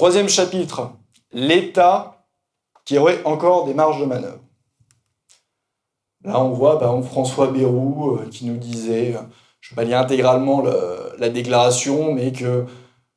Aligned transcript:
Troisième 0.00 0.30
chapitre, 0.30 0.92
l'État 1.30 2.24
qui 2.86 2.96
aurait 2.96 3.22
encore 3.26 3.66
des 3.66 3.74
marges 3.74 4.00
de 4.00 4.06
manœuvre. 4.06 4.40
Là, 6.24 6.42
on 6.42 6.52
voit 6.52 6.76
bah, 6.76 6.98
François 7.02 7.48
Bayrou 7.48 8.16
euh, 8.16 8.26
qui 8.30 8.46
nous 8.46 8.56
disait, 8.56 9.12
je 9.60 9.74
ne 9.74 9.74
vais 9.74 9.76
pas 9.76 9.84
lire 9.84 9.98
intégralement 9.98 10.62
la 11.18 11.28
déclaration, 11.28 12.14
mais 12.14 12.32
que 12.32 12.64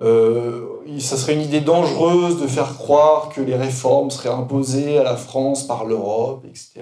euh, 0.02 1.00
ça 1.00 1.16
serait 1.16 1.36
une 1.36 1.44
idée 1.44 1.62
dangereuse 1.62 2.42
de 2.42 2.48
faire 2.48 2.76
croire 2.76 3.30
que 3.30 3.40
les 3.40 3.56
réformes 3.56 4.12
seraient 4.12 4.36
imposées 4.36 4.98
à 4.98 5.04
la 5.04 5.16
France 5.16 5.66
par 5.66 5.86
l'Europe, 5.86 6.44
etc. 6.46 6.82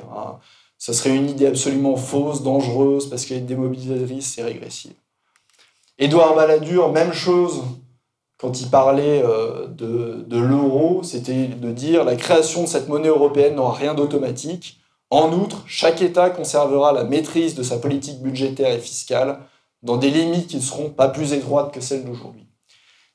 Ça 0.79 0.93
serait 0.93 1.15
une 1.15 1.29
idée 1.29 1.45
absolument 1.45 1.95
fausse, 1.95 2.41
dangereuse, 2.41 3.07
parce 3.07 3.23
qu'elle 3.23 3.37
est 3.37 3.41
démobilisatrice 3.41 4.35
et 4.39 4.41
régressive. 4.41 4.95
Édouard 5.99 6.33
Balladur, 6.33 6.91
même 6.91 7.13
chose, 7.13 7.61
quand 8.41 8.59
il 8.59 8.71
parlait 8.71 9.21
euh, 9.23 9.67
de, 9.67 10.37
l'euro, 10.37 11.03
c'était 11.03 11.47
de 11.47 11.71
dire 11.71 12.03
la 12.03 12.15
création 12.15 12.63
de 12.63 12.67
cette 12.67 12.89
monnaie 12.89 13.07
européenne 13.07 13.55
n'aura 13.55 13.73
rien 13.73 13.93
d'automatique. 13.93 14.81
En 15.11 15.31
outre, 15.31 15.63
chaque 15.67 16.01
État 16.01 16.31
conservera 16.31 16.91
la 16.91 17.03
maîtrise 17.03 17.53
de 17.53 17.61
sa 17.61 17.77
politique 17.77 18.19
budgétaire 18.19 18.73
et 18.73 18.79
fiscale 18.79 19.41
dans 19.83 19.97
des 19.97 20.09
limites 20.09 20.47
qui 20.47 20.55
ne 20.55 20.61
seront 20.61 20.89
pas 20.89 21.07
plus 21.07 21.33
étroites 21.33 21.71
que 21.71 21.81
celles 21.81 22.03
d'aujourd'hui. 22.03 22.47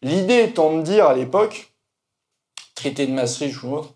L'idée 0.01 0.43
étant 0.45 0.77
de 0.77 0.83
dire 0.83 1.07
à 1.07 1.15
l'époque, 1.15 1.73
traité 2.77 3.09
de 3.09 3.13
Maastricht 3.13 3.61
ou 3.65 3.75
autre, 3.75 3.95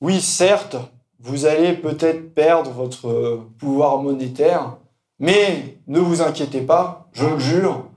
oui, 0.00 0.22
certes, 0.22 0.76
vous 1.18 1.44
allez 1.44 1.74
peut-être 1.74 2.34
perdre 2.34 2.70
votre 2.70 3.42
pouvoir 3.58 3.98
monétaire, 3.98 4.78
mais 5.18 5.78
ne 5.86 6.00
vous 6.00 6.22
inquiétez 6.22 6.62
pas, 6.62 7.08
je 7.12 7.26
le 7.26 7.38
jure, 7.38 7.90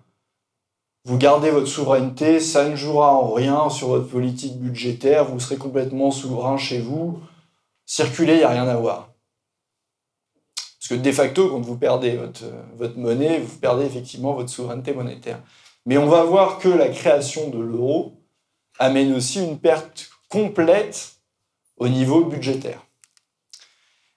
vous 1.08 1.18
gardez 1.18 1.52
votre 1.52 1.68
souveraineté, 1.68 2.42
ça 2.42 2.68
ne 2.68 2.76
jouera 2.76 3.14
en 3.14 3.32
rien 3.32 3.70
sur 3.70 3.88
votre 3.88 4.10
politique 4.10 4.60
budgétaire, 4.60 5.24
vous 5.24 5.40
serez 5.40 5.56
complètement 5.56 6.12
souverain 6.12 6.58
chez 6.58 6.80
vous, 6.80 7.22
circuler, 7.86 8.34
il 8.34 8.40
n'y 8.40 8.44
a 8.44 8.50
rien 8.50 8.68
à 8.68 8.76
voir. 8.76 9.08
Parce 10.56 10.90
que 10.90 10.96
de 10.96 11.12
facto, 11.14 11.48
quand 11.48 11.62
vous 11.62 11.78
perdez 11.78 12.18
votre, 12.18 12.44
votre 12.76 12.98
monnaie, 12.98 13.40
vous 13.40 13.56
perdez 13.56 13.86
effectivement 13.86 14.34
votre 14.34 14.50
souveraineté 14.50 14.94
monétaire. 14.94 15.40
Mais 15.86 15.98
on 15.98 16.08
va 16.08 16.26
voir 16.26 16.60
que 16.60 16.68
la 16.68 16.90
création 16.90 17.52
de 17.52 17.60
l'euro 17.60 18.12
amène 18.78 19.14
aussi 19.14 19.42
une 19.42 19.60
perte 19.60 20.10
complète 20.28 21.14
au 21.78 21.88
niveau 21.88 22.26
budgétaire. 22.26 22.86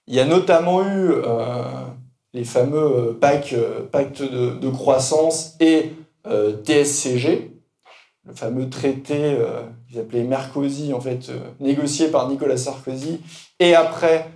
Il 0.09 0.17
y 0.17 0.19
a 0.19 0.25
notamment 0.25 0.83
eu 0.83 1.13
euh, 1.13 1.85
les 2.33 2.45
fameux 2.45 2.79
euh, 2.79 3.13
euh, 3.13 3.83
pactes 3.93 4.23
de, 4.23 4.71
croissance 4.71 5.55
et 5.61 5.93
TSCG, 6.27 7.53
le 8.27 8.35
fameux 8.35 8.69
traité 8.69 9.37
qu'ils 9.89 9.99
appelaient 9.99 10.25
Mercosy, 10.25 10.93
en 10.93 11.01
fait, 11.01 11.31
négocié 11.59 12.09
par 12.09 12.29
Nicolas 12.29 12.57
Sarkozy 12.57 13.21
et 13.59 13.75
après 13.75 14.29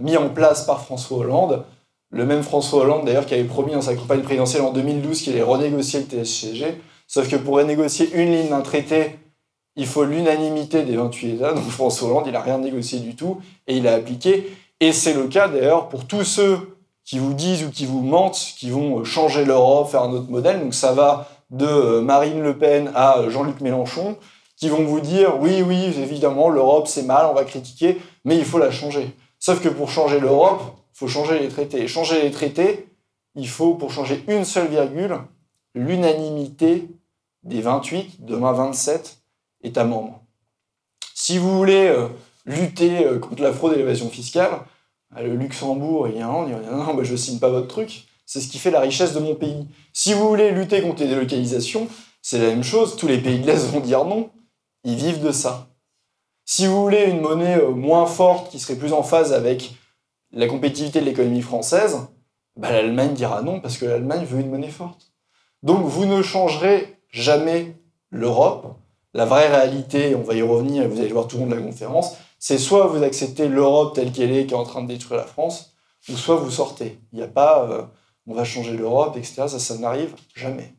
mis 0.00 0.16
en 0.16 0.28
place 0.28 0.64
par 0.66 0.84
François 0.84 1.18
Hollande, 1.18 1.64
le 2.10 2.26
même 2.26 2.42
François 2.42 2.82
Hollande, 2.82 3.06
d'ailleurs, 3.06 3.24
qui 3.24 3.32
avait 3.32 3.44
promis 3.44 3.72
dans 3.72 3.80
sa 3.80 3.94
campagne 3.94 4.20
présidentielle 4.20 4.62
en 4.62 4.72
2012 4.72 5.22
qu'il 5.22 5.32
allait 5.32 5.42
renégocier 5.42 6.00
le 6.00 6.24
TSCG. 6.24 6.74
Sauf 7.06 7.28
que 7.28 7.36
pour 7.36 7.54
renégocier 7.54 8.10
une 8.14 8.32
ligne 8.32 8.50
d'un 8.50 8.60
traité, 8.60 9.18
il 9.76 9.86
faut 9.86 10.04
l'unanimité 10.04 10.82
des 10.82 10.96
28 10.96 11.34
États. 11.36 11.54
Donc 11.54 11.64
François 11.64 12.08
Hollande, 12.08 12.24
il 12.26 12.32
n'a 12.32 12.42
rien 12.42 12.58
négocié 12.58 13.00
du 13.00 13.16
tout 13.16 13.40
et 13.66 13.78
il 13.78 13.88
a 13.88 13.94
appliqué. 13.94 14.54
Et 14.80 14.92
c'est 14.92 15.14
le 15.14 15.28
cas 15.28 15.48
d'ailleurs 15.48 15.88
pour 15.88 16.06
tous 16.06 16.24
ceux 16.24 16.71
qui 17.04 17.18
vous 17.18 17.34
disent 17.34 17.64
ou 17.64 17.70
qui 17.70 17.86
vous 17.86 18.00
mentent, 18.00 18.54
qui 18.58 18.70
vont 18.70 19.04
changer 19.04 19.44
l'Europe, 19.44 19.90
faire 19.90 20.02
un 20.02 20.12
autre 20.12 20.30
modèle. 20.30 20.60
Donc 20.60 20.74
ça 20.74 20.92
va 20.92 21.28
de 21.50 21.66
euh, 21.66 22.00
Marine 22.00 22.42
Le 22.42 22.56
Pen 22.56 22.90
à 22.94 23.28
Jean-Luc 23.28 23.60
Mélenchon, 23.60 24.16
qui 24.56 24.68
vont 24.68 24.84
vous 24.84 25.00
dire 25.00 25.40
oui, 25.40 25.62
oui, 25.62 25.84
évidemment, 25.98 26.48
l'Europe 26.48 26.86
c'est 26.86 27.02
mal, 27.02 27.26
on 27.26 27.34
va 27.34 27.44
critiquer, 27.44 28.00
mais 28.24 28.36
il 28.36 28.44
faut 28.44 28.58
la 28.58 28.70
changer. 28.70 29.14
Sauf 29.38 29.60
que 29.60 29.68
pour 29.68 29.90
changer 29.90 30.20
l'Europe, 30.20 30.62
il 30.94 30.98
faut 30.98 31.08
changer 31.08 31.38
les 31.40 31.48
traités. 31.48 31.82
Et 31.82 31.88
changer 31.88 32.22
les 32.22 32.30
traités, 32.30 32.88
il 33.34 33.48
faut, 33.48 33.74
pour 33.74 33.90
changer 33.90 34.22
une 34.28 34.44
seule 34.44 34.68
virgule, 34.68 35.18
l'unanimité 35.74 36.88
des 37.42 37.60
28, 37.60 38.24
demain 38.24 38.52
27 38.52 39.18
États 39.64 39.84
membres. 39.84 40.22
Si 41.14 41.38
vous 41.38 41.56
voulez 41.56 41.88
euh, 41.88 42.08
lutter 42.46 43.04
euh, 43.04 43.18
contre 43.18 43.42
la 43.42 43.52
fraude 43.52 43.72
et 43.72 43.76
l'évasion 43.76 44.10
fiscale, 44.10 44.50
euh, 44.52 44.58
le 45.20 45.34
Luxembourg, 45.34 46.08
il 46.08 46.16
y 46.16 46.20
a 46.20 46.28
un, 46.28 46.46
il 46.46 46.50
y 46.50 46.54
a 46.54 46.58
un, 46.58 46.84
non, 46.84 46.94
bah, 46.96 47.02
je 47.02 47.16
signe 47.16 47.38
pas 47.38 47.50
votre 47.50 47.68
truc. 47.68 48.06
C'est 48.24 48.40
ce 48.40 48.48
qui 48.48 48.58
fait 48.58 48.70
la 48.70 48.80
richesse 48.80 49.12
de 49.12 49.20
mon 49.20 49.34
pays. 49.34 49.66
Si 49.92 50.14
vous 50.14 50.26
voulez 50.28 50.52
lutter 50.52 50.80
contre 50.80 51.02
les 51.02 51.08
délocalisations, 51.08 51.88
c'est 52.22 52.38
la 52.38 52.48
même 52.48 52.64
chose. 52.64 52.96
Tous 52.96 53.08
les 53.08 53.18
pays 53.18 53.40
de 53.40 53.46
l'Est 53.46 53.66
vont 53.72 53.80
dire 53.80 54.04
non. 54.04 54.30
Ils 54.84 54.96
vivent 54.96 55.22
de 55.22 55.32
ça. 55.32 55.68
Si 56.44 56.66
vous 56.66 56.82
voulez 56.82 57.04
une 57.04 57.20
monnaie 57.20 57.60
moins 57.62 58.06
forte, 58.06 58.50
qui 58.50 58.58
serait 58.58 58.76
plus 58.76 58.92
en 58.92 59.02
phase 59.02 59.32
avec 59.32 59.74
la 60.32 60.46
compétitivité 60.46 61.00
de 61.00 61.04
l'économie 61.04 61.42
française, 61.42 61.98
bah, 62.56 62.72
l'Allemagne 62.72 63.14
dira 63.14 63.42
non 63.42 63.60
parce 63.60 63.78
que 63.78 63.84
l'Allemagne 63.84 64.24
veut 64.24 64.40
une 64.40 64.50
monnaie 64.50 64.70
forte. 64.70 65.12
Donc 65.62 65.86
vous 65.86 66.06
ne 66.06 66.22
changerez 66.22 66.96
jamais 67.10 67.76
l'Europe. 68.10 68.76
La 69.14 69.24
vraie 69.26 69.48
réalité, 69.48 70.14
on 70.14 70.22
va 70.22 70.34
y 70.34 70.42
revenir 70.42 70.88
vous 70.88 71.00
allez 71.00 71.12
voir 71.12 71.28
tout 71.28 71.36
le 71.36 71.44
long 71.44 71.50
de 71.50 71.54
la 71.54 71.62
conférence, 71.62 72.16
c'est 72.44 72.58
soit 72.58 72.88
vous 72.88 73.04
acceptez 73.04 73.46
l'Europe 73.46 73.94
telle 73.94 74.10
qu'elle 74.10 74.32
est, 74.32 74.46
qui 74.46 74.52
est 74.52 74.56
en 74.56 74.64
train 74.64 74.82
de 74.82 74.88
détruire 74.88 75.20
la 75.20 75.26
France, 75.26 75.76
ou 76.08 76.16
soit 76.16 76.34
vous 76.34 76.50
sortez. 76.50 76.98
Il 77.12 77.18
n'y 77.20 77.24
a 77.24 77.28
pas 77.28 77.68
euh, 77.70 77.82
on 78.26 78.34
va 78.34 78.42
changer 78.42 78.76
l'Europe, 78.76 79.16
etc. 79.16 79.44
Ça, 79.46 79.60
ça 79.60 79.78
n'arrive 79.78 80.12
jamais. 80.34 80.74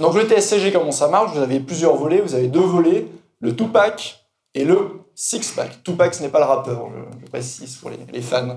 Donc 0.00 0.14
le 0.14 0.26
TSCG, 0.26 0.72
comment 0.72 0.90
ça 0.90 1.08
marche? 1.08 1.32
Vous 1.34 1.42
avez 1.42 1.60
plusieurs 1.60 1.96
volets. 1.96 2.22
Vous 2.22 2.34
avez 2.34 2.48
deux 2.48 2.60
volets, 2.60 3.08
le 3.40 3.54
Tupac 3.54 4.24
et 4.54 4.64
le 4.64 5.00
Six-Pack. 5.14 5.82
Tupac, 5.84 6.14
ce 6.14 6.22
n'est 6.22 6.30
pas 6.30 6.38
le 6.38 6.46
rappeur, 6.46 6.88
je, 7.20 7.28
précise 7.28 7.76
pour 7.76 7.90
les, 7.90 8.22
fans. 8.22 8.56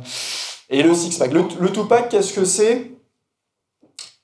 Et 0.70 0.82
le 0.82 0.96
Six-Pack. 0.96 1.34
Le, 1.34 1.74
Tupac, 1.74 2.08
qu'est-ce 2.08 2.32
que 2.32 2.46
c'est? 2.46 2.90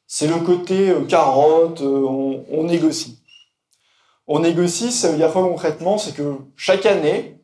C'est 0.06 0.28
le 0.28 0.40
côté 0.40 0.92
euh, 0.92 1.02
carotte, 1.02 1.82
euh, 1.82 2.46
on, 2.50 2.64
négocie. 2.64 3.20
On 4.28 4.40
négocie, 4.40 4.92
ça 4.92 5.10
veut 5.10 5.18
dire 5.18 5.32
quoi 5.32 5.44
concrètement? 5.44 5.98
C'est 5.98 6.14
que 6.14 6.38
chaque 6.56 6.86
année, 6.86 7.40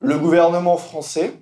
le 0.00 0.18
gouvernement 0.18 0.76
français, 0.76 1.32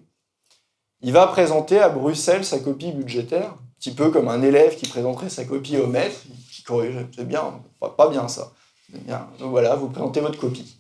il 1.01 1.13
va 1.13 1.27
présenter 1.27 1.81
à 1.81 1.89
Bruxelles 1.89 2.45
sa 2.45 2.61
copie 2.61 2.93
budgétaire, 2.93 3.51
un 3.51 3.59
petit 3.79 3.91
peu 3.91 4.11
comme 4.11 4.29
un 4.29 4.41
élève 4.43 4.77
qui 4.77 4.89
présenterait 4.89 5.31
sa 5.31 5.45
copie 5.45 5.77
au 5.79 5.89
maître, 5.89 6.21
qui 6.53 6.63
corrige, 6.63 6.95
c'est 7.17 7.27
bien, 7.27 7.61
pas, 7.81 8.09
bien 8.09 8.29
ça. 8.29 8.53
Bien. 8.89 9.27
Donc 9.41 9.51
voilà, 9.51 9.75
vous 9.75 9.89
présentez 9.89 10.21
votre 10.21 10.39
copie. 10.39 10.77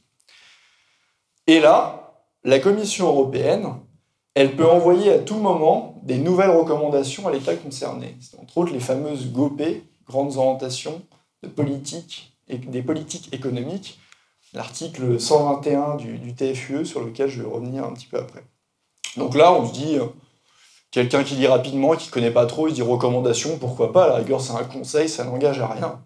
Et 1.48 1.58
là, 1.58 2.14
la 2.44 2.60
Commission 2.60 3.08
européenne, 3.08 3.74
elle 4.34 4.54
peut 4.54 4.68
envoyer 4.68 5.12
à 5.12 5.18
tout 5.18 5.38
moment 5.38 6.00
des 6.04 6.18
nouvelles 6.18 6.50
recommandations 6.50 7.26
à 7.26 7.32
l'État 7.32 7.56
concerné. 7.56 8.16
Entre 8.40 8.58
autres 8.58 8.72
les 8.72 8.80
fameuses 8.80 9.32
GOP, 9.32 9.60
grandes 10.06 10.36
orientations 10.36 11.02
de 11.42 11.48
politique 11.48 12.31
des 12.58 12.82
politiques 12.82 13.32
économiques, 13.32 14.00
l'article 14.52 15.18
121 15.18 15.96
du, 15.96 16.34
TFUE 16.34 16.84
sur 16.84 17.02
lequel 17.02 17.28
je 17.28 17.42
vais 17.42 17.48
revenir 17.48 17.84
un 17.84 17.92
petit 17.92 18.06
peu 18.06 18.18
après. 18.18 18.44
Donc 19.16 19.34
là, 19.34 19.52
on 19.52 19.66
se 19.66 19.72
dit, 19.72 19.98
euh, 19.98 20.06
quelqu'un 20.90 21.24
qui 21.24 21.34
lit 21.34 21.46
rapidement 21.46 21.94
qui 21.96 22.08
ne 22.08 22.12
connaît 22.12 22.30
pas 22.30 22.46
trop, 22.46 22.68
il 22.68 22.74
dit 22.74 22.82
recommandation, 22.82 23.58
pourquoi 23.58 23.92
pas, 23.92 24.04
à 24.04 24.08
la 24.08 24.14
rigueur 24.16 24.40
c'est 24.40 24.52
un 24.52 24.64
conseil, 24.64 25.08
ça 25.08 25.24
n'engage 25.24 25.60
à 25.60 25.68
rien. 25.68 26.02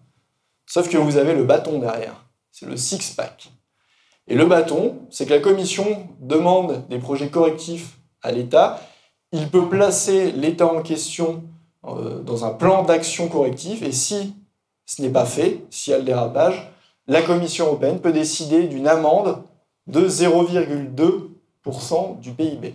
Sauf 0.65 0.89
que 0.89 0.97
vous 0.97 1.17
avez 1.17 1.33
le 1.33 1.43
bâton 1.43 1.79
derrière, 1.79 2.25
c'est 2.51 2.65
le 2.65 2.75
six-pack. 2.75 3.51
Et 4.27 4.35
le 4.35 4.45
bâton, 4.45 4.99
c'est 5.09 5.25
que 5.25 5.33
la 5.33 5.39
commission 5.39 6.07
demande 6.19 6.85
des 6.89 6.99
projets 6.99 7.29
correctifs 7.29 7.97
à 8.21 8.31
l'État. 8.31 8.81
Il 9.31 9.49
peut 9.49 9.69
placer 9.69 10.33
l'État 10.33 10.67
en 10.67 10.81
question 10.81 11.43
euh, 11.85 12.21
dans 12.21 12.43
un 12.43 12.49
plan 12.49 12.83
d'action 12.83 13.29
correctif 13.29 13.81
et 13.81 13.93
si 13.93 14.35
ce 14.87 15.03
n'est 15.03 15.09
pas 15.09 15.25
fait, 15.25 15.59
s'il 15.69 15.91
y 15.91 15.93
a 15.93 15.99
le 15.99 16.03
dérapage, 16.03 16.71
la 17.07 17.21
Commission 17.21 17.67
européenne 17.67 17.99
peut 17.99 18.13
décider 18.13 18.63
d'une 18.63 18.87
amende 18.87 19.43
de 19.85 20.07
0,2% 20.07 22.19
du 22.19 22.31
PIB. 22.31 22.73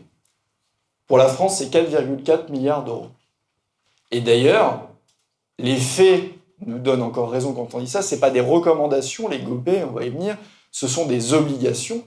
Pour 1.09 1.19
la 1.19 1.27
France, 1.27 1.59
c'est 1.59 1.73
4,4 1.73 2.53
milliards 2.53 2.85
d'euros. 2.85 3.09
Et 4.11 4.21
d'ailleurs, 4.21 4.89
les 5.59 5.77
faits 5.77 6.23
nous 6.65 6.79
donnent 6.79 7.03
encore 7.03 7.31
raison 7.31 7.55
quand 7.55 7.75
on 7.75 7.81
dit 7.81 7.89
ça, 7.89 8.03
ce 8.03 8.15
pas 8.17 8.31
des 8.31 8.41
recommandations, 8.41 9.29
les 9.29 9.41
GOP, 9.41 9.69
on 9.89 9.93
va 9.93 10.05
y 10.05 10.11
venir, 10.11 10.37
ce 10.71 10.87
sont 10.87 11.07
des 11.07 11.35
obligations, 11.35 12.05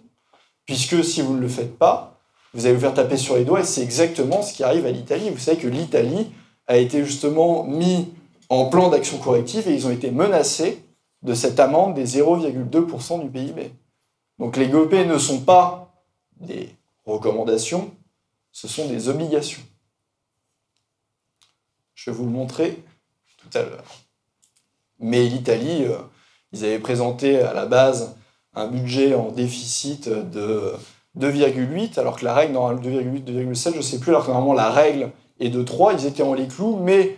puisque 0.66 1.04
si 1.04 1.22
vous 1.22 1.36
ne 1.36 1.42
le 1.42 1.48
faites 1.48 1.78
pas, 1.78 2.20
vous 2.54 2.66
allez 2.66 2.76
vous 2.76 2.82
faire 2.82 2.94
taper 2.94 3.18
sur 3.18 3.36
les 3.36 3.44
doigts, 3.44 3.62
et 3.62 3.66
c'est 3.66 3.82
exactement 3.82 4.42
ce 4.42 4.54
qui 4.54 4.64
arrive 4.64 4.86
à 4.86 4.92
l'Italie. 4.92 5.30
Vous 5.30 5.40
savez 5.40 5.58
que 5.58 5.68
l'Italie 5.68 6.32
a 6.68 6.78
été 6.78 7.04
justement 7.04 7.64
mis 7.64 8.08
en 8.50 8.66
plan 8.66 8.90
d'action 8.90 9.18
corrective 9.18 9.68
et 9.68 9.74
ils 9.74 9.88
ont 9.88 9.92
été 9.92 10.12
menacés 10.12 10.84
de 11.24 11.34
cette 11.34 11.60
amende 11.60 11.96
des 11.96 12.06
0,2% 12.06 13.22
du 13.22 13.30
PIB. 13.30 13.72
Donc 14.40 14.58
les 14.58 14.68
GOP 14.68 14.94
ne 14.94 15.18
sont 15.18 15.42
pas 15.42 15.94
des 16.38 16.70
recommandations, 17.06 17.92
ce 18.52 18.68
sont 18.68 18.88
des 18.88 19.10
obligations. 19.10 19.64
Je 21.94 22.10
vais 22.10 22.18
vous 22.18 22.26
le 22.26 22.32
montrer 22.32 22.84
tout 23.38 23.58
à 23.58 23.64
l'heure. 23.64 23.86
Mais 25.00 25.24
l'Italie, 25.28 25.86
euh, 25.86 25.98
Ils 26.52 26.64
avaient 26.64 26.80
présenté 26.80 27.40
à 27.40 27.54
la 27.54 27.66
base 27.66 28.16
un 28.54 28.68
budget 28.68 29.14
en 29.14 29.32
déficit 29.32 30.08
de 30.08 30.74
2,8, 31.18 32.00
alors 32.00 32.18
que 32.18 32.26
la 32.26 32.34
règle, 32.34 32.54
normalement 32.54 32.82
2,8, 32.82 33.24
2,7, 33.24 33.72
je 33.72 33.78
ne 33.78 33.82
sais 33.82 34.00
plus, 34.00 34.12
alors 34.12 34.26
que 34.26 34.32
normalement 34.32 34.54
la 34.54 34.70
règle 34.70 35.12
est 35.40 35.50
de 35.50 35.64
3, 35.64 35.94
ils 35.94 36.06
étaient 36.06 36.24
en 36.24 36.34
les 36.34 36.48
clous, 36.48 36.78
mais 36.78 37.18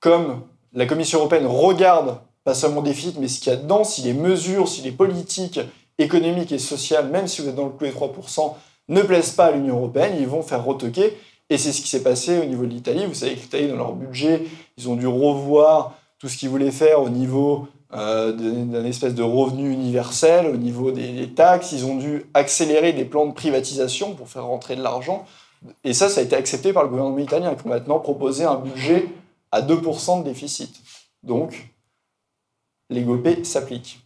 comme 0.00 0.42
la 0.72 0.86
Commission 0.86 1.20
européenne 1.20 1.46
regarde 1.46 2.18
pas 2.44 2.54
seulement 2.54 2.80
des 2.80 2.90
déficit, 2.90 3.18
mais 3.18 3.28
ce 3.28 3.40
qu'il 3.40 3.52
y 3.52 3.54
a 3.54 3.58
dedans, 3.58 3.84
si 3.84 4.02
les 4.02 4.14
mesures, 4.14 4.68
si 4.68 4.80
les 4.80 4.92
politiques 4.92 5.60
économiques 5.98 6.52
et 6.52 6.58
sociales, 6.58 7.08
même 7.08 7.26
si 7.26 7.42
vous 7.42 7.48
êtes 7.48 7.54
dans 7.54 7.66
le 7.66 7.72
clou 7.72 7.86
des 7.86 7.92
3%, 7.92 8.54
ne 8.88 9.02
plaisent 9.02 9.32
pas 9.32 9.46
à 9.46 9.50
l'Union 9.50 9.76
européenne, 9.76 10.14
ils 10.18 10.26
vont 10.26 10.42
faire 10.42 10.64
retoquer. 10.64 11.16
Et 11.50 11.58
c'est 11.58 11.72
ce 11.72 11.82
qui 11.82 11.88
s'est 11.88 12.02
passé 12.02 12.38
au 12.38 12.44
niveau 12.44 12.64
de 12.64 12.70
l'Italie. 12.70 13.04
Vous 13.06 13.14
savez 13.14 13.34
que 13.34 13.40
l'Italie, 13.40 13.68
dans 13.68 13.76
leur 13.76 13.92
budget, 13.92 14.44
ils 14.76 14.88
ont 14.88 14.96
dû 14.96 15.06
revoir 15.06 15.94
tout 16.18 16.28
ce 16.28 16.36
qu'ils 16.36 16.48
voulaient 16.48 16.70
faire 16.70 17.02
au 17.02 17.08
niveau 17.08 17.68
euh, 17.94 18.32
d'un 18.32 18.84
espèce 18.84 19.14
de 19.14 19.22
revenu 19.22 19.70
universel, 19.70 20.46
au 20.46 20.56
niveau 20.56 20.90
des, 20.90 21.28
taxes. 21.28 21.72
Ils 21.72 21.86
ont 21.86 21.96
dû 21.96 22.24
accélérer 22.34 22.92
des 22.92 23.04
plans 23.04 23.26
de 23.26 23.32
privatisation 23.32 24.14
pour 24.14 24.28
faire 24.28 24.44
rentrer 24.44 24.76
de 24.76 24.82
l'argent. 24.82 25.24
Et 25.84 25.92
ça, 25.92 26.08
ça 26.08 26.20
a 26.20 26.24
été 26.24 26.36
accepté 26.36 26.72
par 26.72 26.82
le 26.82 26.88
gouvernement 26.88 27.18
italien, 27.18 27.54
qui 27.54 27.66
a 27.66 27.70
maintenant 27.70 27.98
proposé 27.98 28.44
un 28.44 28.56
budget 28.56 29.06
à 29.52 29.62
2% 29.62 30.20
de 30.20 30.24
déficit. 30.24 30.74
Donc, 31.22 31.72
les 32.90 33.02
GOP 33.02 33.44
s'appliquent. 33.44 34.00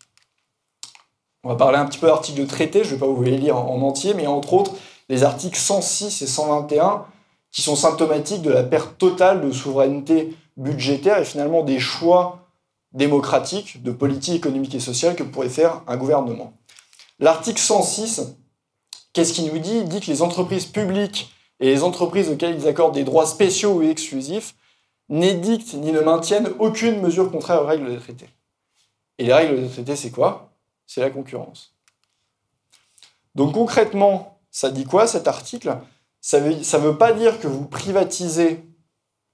On 1.44 1.48
va 1.48 1.56
parler 1.56 1.78
un 1.78 1.86
petit 1.86 1.98
peu 1.98 2.06
d'articles 2.06 2.40
de 2.40 2.46
traité, 2.46 2.84
je 2.84 2.90
ne 2.90 2.94
vais 2.94 3.00
pas 3.00 3.06
vous 3.06 3.22
les 3.22 3.36
lire 3.36 3.56
en, 3.56 3.82
entier, 3.82 4.14
mais 4.14 4.26
entre 4.26 4.52
autres 4.54 4.72
les 5.08 5.24
articles 5.24 5.58
106 5.58 6.22
et 6.22 6.26
121 6.26 7.04
qui 7.50 7.62
sont 7.62 7.76
symptomatiques 7.76 8.42
de 8.42 8.50
la 8.50 8.62
perte 8.62 8.96
totale 8.96 9.40
de 9.40 9.50
souveraineté 9.50 10.36
budgétaire 10.56 11.18
et 11.18 11.24
finalement 11.24 11.64
des 11.64 11.80
choix 11.80 12.48
démocratiques 12.92 13.82
de 13.82 13.90
politique 13.90 14.36
économique 14.36 14.74
et 14.74 14.80
sociale 14.80 15.16
que 15.16 15.22
pourrait 15.22 15.48
faire 15.48 15.82
un 15.86 15.96
gouvernement. 15.96 16.52
L'article 17.18 17.60
106, 17.60 18.22
qu'est-ce 19.12 19.32
qu'il 19.32 19.52
nous 19.52 19.58
dit? 19.58 19.78
Il 19.78 19.88
dit 19.88 20.00
que 20.00 20.10
les 20.10 20.22
entreprises 20.22 20.66
publiques 20.66 21.32
et 21.60 21.66
les 21.66 21.82
entreprises 21.82 22.28
auxquelles 22.28 22.56
ils 22.58 22.68
accordent 22.68 22.94
des 22.94 23.04
droits 23.04 23.26
spéciaux 23.26 23.74
ou 23.74 23.82
exclusifs 23.82 24.54
n'édictent 25.12 25.74
ni 25.74 25.92
ne 25.92 26.00
maintiennent 26.00 26.48
aucune 26.58 27.00
mesure 27.00 27.30
contraire 27.30 27.62
aux 27.62 27.66
règles 27.66 27.88
des 27.90 27.98
traités. 27.98 28.28
Et 29.18 29.26
les 29.26 29.34
règles 29.34 29.60
des 29.60 29.68
traités, 29.68 29.94
c'est 29.94 30.10
quoi? 30.10 30.54
C'est 30.86 31.02
la 31.02 31.10
concurrence. 31.10 31.74
Donc 33.34 33.52
concrètement, 33.52 34.40
ça 34.50 34.70
dit 34.70 34.84
quoi 34.84 35.06
cet 35.06 35.28
article? 35.28 35.76
Ça 36.22 36.40
ne 36.40 36.78
veut, 36.78 36.96
pas 36.96 37.12
dire 37.12 37.40
que 37.40 37.46
vous 37.46 37.66
privatisez 37.66 38.64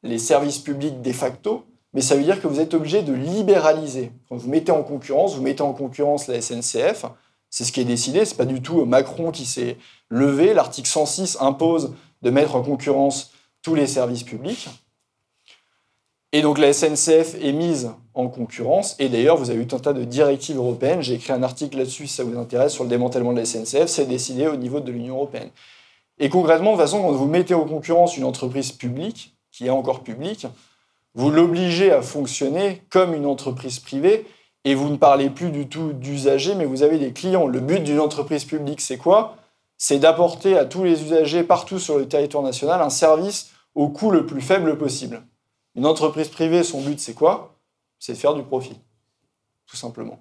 les 0.03 0.19
services 0.19 0.59
publics 0.59 1.01
de 1.01 1.13
facto, 1.13 1.65
mais 1.93 2.01
ça 2.01 2.17
veut 2.17 2.25
dire 2.25 2.43
que 2.43 2.49
vous 2.49 2.61
êtes 2.61 2.75
obligé 2.75 3.03
de 3.03 3.13
libéraliser. 3.13 4.11
Quand 4.29 4.37
vous 4.37 4.49
mettez 4.49 4.73
en 4.73 4.83
concurrence, 4.83 5.37
vous 5.37 5.43
mettez 5.43 5.63
en 5.63 5.75
concurrence 5.75 6.27
la 6.27 6.41
SNCF, 6.41 7.05
c'est 7.51 7.65
ce 7.65 7.73
qui 7.73 7.81
est 7.81 7.85
décidé, 7.85 8.25
c'est 8.25 8.37
pas 8.37 8.47
du 8.47 8.63
tout 8.63 8.85
Macron 8.85 9.31
qui 9.31 9.47
s'est 9.47 9.77
levé. 10.09 10.55
L'article 10.55 10.89
106 10.89 11.39
impose 11.41 11.95
de 12.23 12.31
mettre 12.31 12.57
en 12.57 12.63
concurrence 12.63 13.33
tous 13.63 13.75
les 13.75 13.87
services 13.87 14.25
publics. 14.25 14.69
Et 16.33 16.43
donc 16.43 16.59
la 16.59 16.73
SNCF 16.73 17.37
est 17.43 17.53
mise 17.53 17.91
en 18.15 18.29
concurrence. 18.29 18.97
Et 18.99 19.09
d'ailleurs, 19.09 19.37
vous 19.37 19.51
avez 19.51 19.61
eu 19.61 19.69
un 19.73 19.79
tas 19.79 19.93
de 19.93 20.05
directives 20.05 20.57
européennes. 20.57 21.03
J'ai 21.03 21.15
écrit 21.15 21.33
un 21.33 21.43
article 21.43 21.79
là-dessus 21.79 22.07
si 22.07 22.15
ça 22.15 22.25
vous 22.25 22.39
intéresse 22.39 22.73
sur 22.73 22.85
le 22.85 22.91
démantèlement 22.91 23.33
de 23.33 23.39
la 23.39 23.47
SNCF. 23.47 23.87
C'est 23.87 24.07
décidé 24.07 24.47
au 24.47 24.57
niveau 24.57 24.81
de 24.81 24.93
l'Union 24.93 25.17
européenne. 25.17 25.51
Et 26.19 26.29
concrètement, 26.29 26.73
de 26.73 26.77
toute 26.77 26.85
façon, 26.85 27.01
quand 27.01 27.13
vous 27.13 27.27
mettez 27.27 27.55
en 27.55 27.65
concurrence 27.65 28.17
une 28.17 28.25
entreprise 28.25 28.73
publique, 28.73 29.37
qui 29.53 29.67
est 29.67 29.71
encore 29.71 30.03
publique, 30.03 30.47
vous 31.15 31.31
l'obligez 31.31 31.93
à 31.93 32.03
fonctionner 32.03 32.83
comme 32.91 33.15
une 33.15 33.27
entreprise 33.27 33.79
privée 33.79 34.27
et 34.65 34.75
vous 34.75 34.91
ne 34.91 34.97
parlez 34.97 35.31
plus 35.31 35.51
du 35.51 35.69
tout 35.69 35.93
d'usagers, 35.93 36.55
mais 36.55 36.65
vous 36.65 36.83
avez 36.83 36.99
des 36.99 37.13
clients. 37.13 37.47
Le 37.47 37.61
but 37.61 37.83
d'une 37.83 38.01
entreprise 38.01 38.45
publique, 38.45 38.81
c'est 38.81 38.99
quoi? 38.99 39.37
C'est 39.79 39.99
d'apporter 39.99 40.59
à 40.59 40.65
tous 40.65 40.85
les 40.85 41.03
usagers 41.03 41.45
partout 41.45 41.79
sur 41.79 41.99
le 41.99 42.07
territoire 42.07 42.43
national 42.43 42.83
un 42.83 42.91
service 42.91 43.51
au 43.75 43.89
coût 43.89 44.11
le 44.11 44.27
plus 44.27 44.41
faible 44.41 44.77
possible. 44.77 45.23
Une 45.79 45.87
entreprise 45.87 46.27
privée, 46.27 46.65
son 46.65 46.81
but, 46.81 46.99
c'est 46.99 47.15
quoi? 47.15 47.55
C'est 48.01 48.15
de 48.15 48.19
faire 48.19 48.35
du 48.35 48.43
profit, 48.43 48.75
tout 49.65 49.77
simplement. 49.77 50.19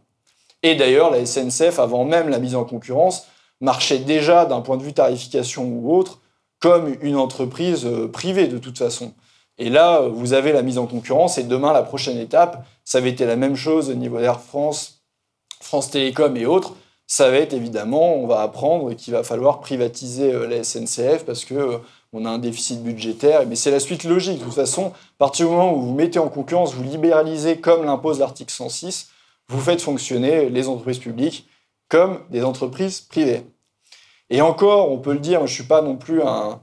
Et 0.62 0.76
d'ailleurs, 0.76 1.10
la 1.10 1.26
SNCF, 1.26 1.80
avant 1.80 2.06
même 2.06 2.30
la 2.30 2.38
mise 2.38 2.54
en 2.54 2.64
concurrence, 2.64 3.26
marchait 3.60 3.98
déjà 3.98 4.46
d'un 4.46 4.62
point 4.62 4.78
de 4.78 4.84
vue 4.84 4.94
tarification 4.94 5.66
ou 5.66 5.96
autre 5.96 6.20
comme 6.60 6.96
une 7.02 7.16
entreprise 7.16 7.88
euh, 7.88 8.08
privée 8.08 8.48
de 8.48 8.60
toute 8.60 8.78
façon. 8.78 9.14
Et 9.58 9.72
là, 9.72 10.02
vous 10.02 10.34
avez 10.34 10.52
la 10.52 10.62
mise 10.62 10.78
en 10.78 10.86
concurrence 10.86 11.40
et 11.40 11.44
demain, 11.44 11.74
la 11.74 11.82
prochaine 11.82 12.20
étape, 12.20 12.64
ça 12.86 13.00
avait 13.00 13.10
été 13.10 13.26
la 13.26 13.36
même 13.36 13.56
chose 13.56 13.90
au 13.90 13.96
niveau 13.96 14.20
d'Air 14.20 14.40
France, 14.40 15.02
France 15.60 15.90
Télécom 15.90 16.38
et 16.38 16.46
autres. 16.46 16.76
Ça 17.08 17.32
va 17.32 17.38
être 17.38 17.54
évidemment, 17.54 18.14
on 18.16 18.28
va 18.28 18.42
apprendre 18.42 18.94
qu'il 18.94 19.12
va 19.12 19.24
falloir 19.24 19.60
privatiser 19.60 20.32
euh, 20.32 20.46
la 20.46 20.64
SNCF 20.64 21.26
parce 21.26 21.46
que 21.46 21.56
euh, 21.56 21.78
on 22.14 22.26
a 22.26 22.30
un 22.30 22.40
déficit 22.40 22.82
budgétaire, 22.84 23.46
mais 23.48 23.56
c'est 23.56 23.72
la 23.72 23.80
suite 23.80 24.04
logique. 24.04 24.40
De 24.40 24.44
toute 24.46 24.54
façon, 24.54 24.88
à 24.88 25.18
partir 25.18 25.48
du 25.48 25.52
moment 25.52 25.74
où 25.74 25.82
vous 25.82 25.94
mettez 25.94 26.20
en 26.20 26.30
concurrence, 26.30 26.74
vous 26.74 26.84
libéralisez 26.84 27.58
comme 27.58 27.84
l'impose 27.84 28.20
l'article 28.20 28.54
106, 28.54 29.10
vous 29.50 29.60
faites 29.60 29.82
fonctionner 29.82 30.50
les 30.50 30.68
entreprises 30.68 31.00
publiques 31.00 31.48
comme 31.90 32.20
des 32.30 32.44
entreprises 32.44 33.02
privées. 33.02 33.44
Et 34.30 34.42
encore, 34.42 34.92
on 34.92 34.98
peut 34.98 35.14
le 35.14 35.20
dire, 35.20 35.40
je 35.40 35.44
ne 35.44 35.56
suis 35.56 35.64
pas 35.64 35.82
non 35.82 35.96
plus 35.96 36.22
un, 36.22 36.60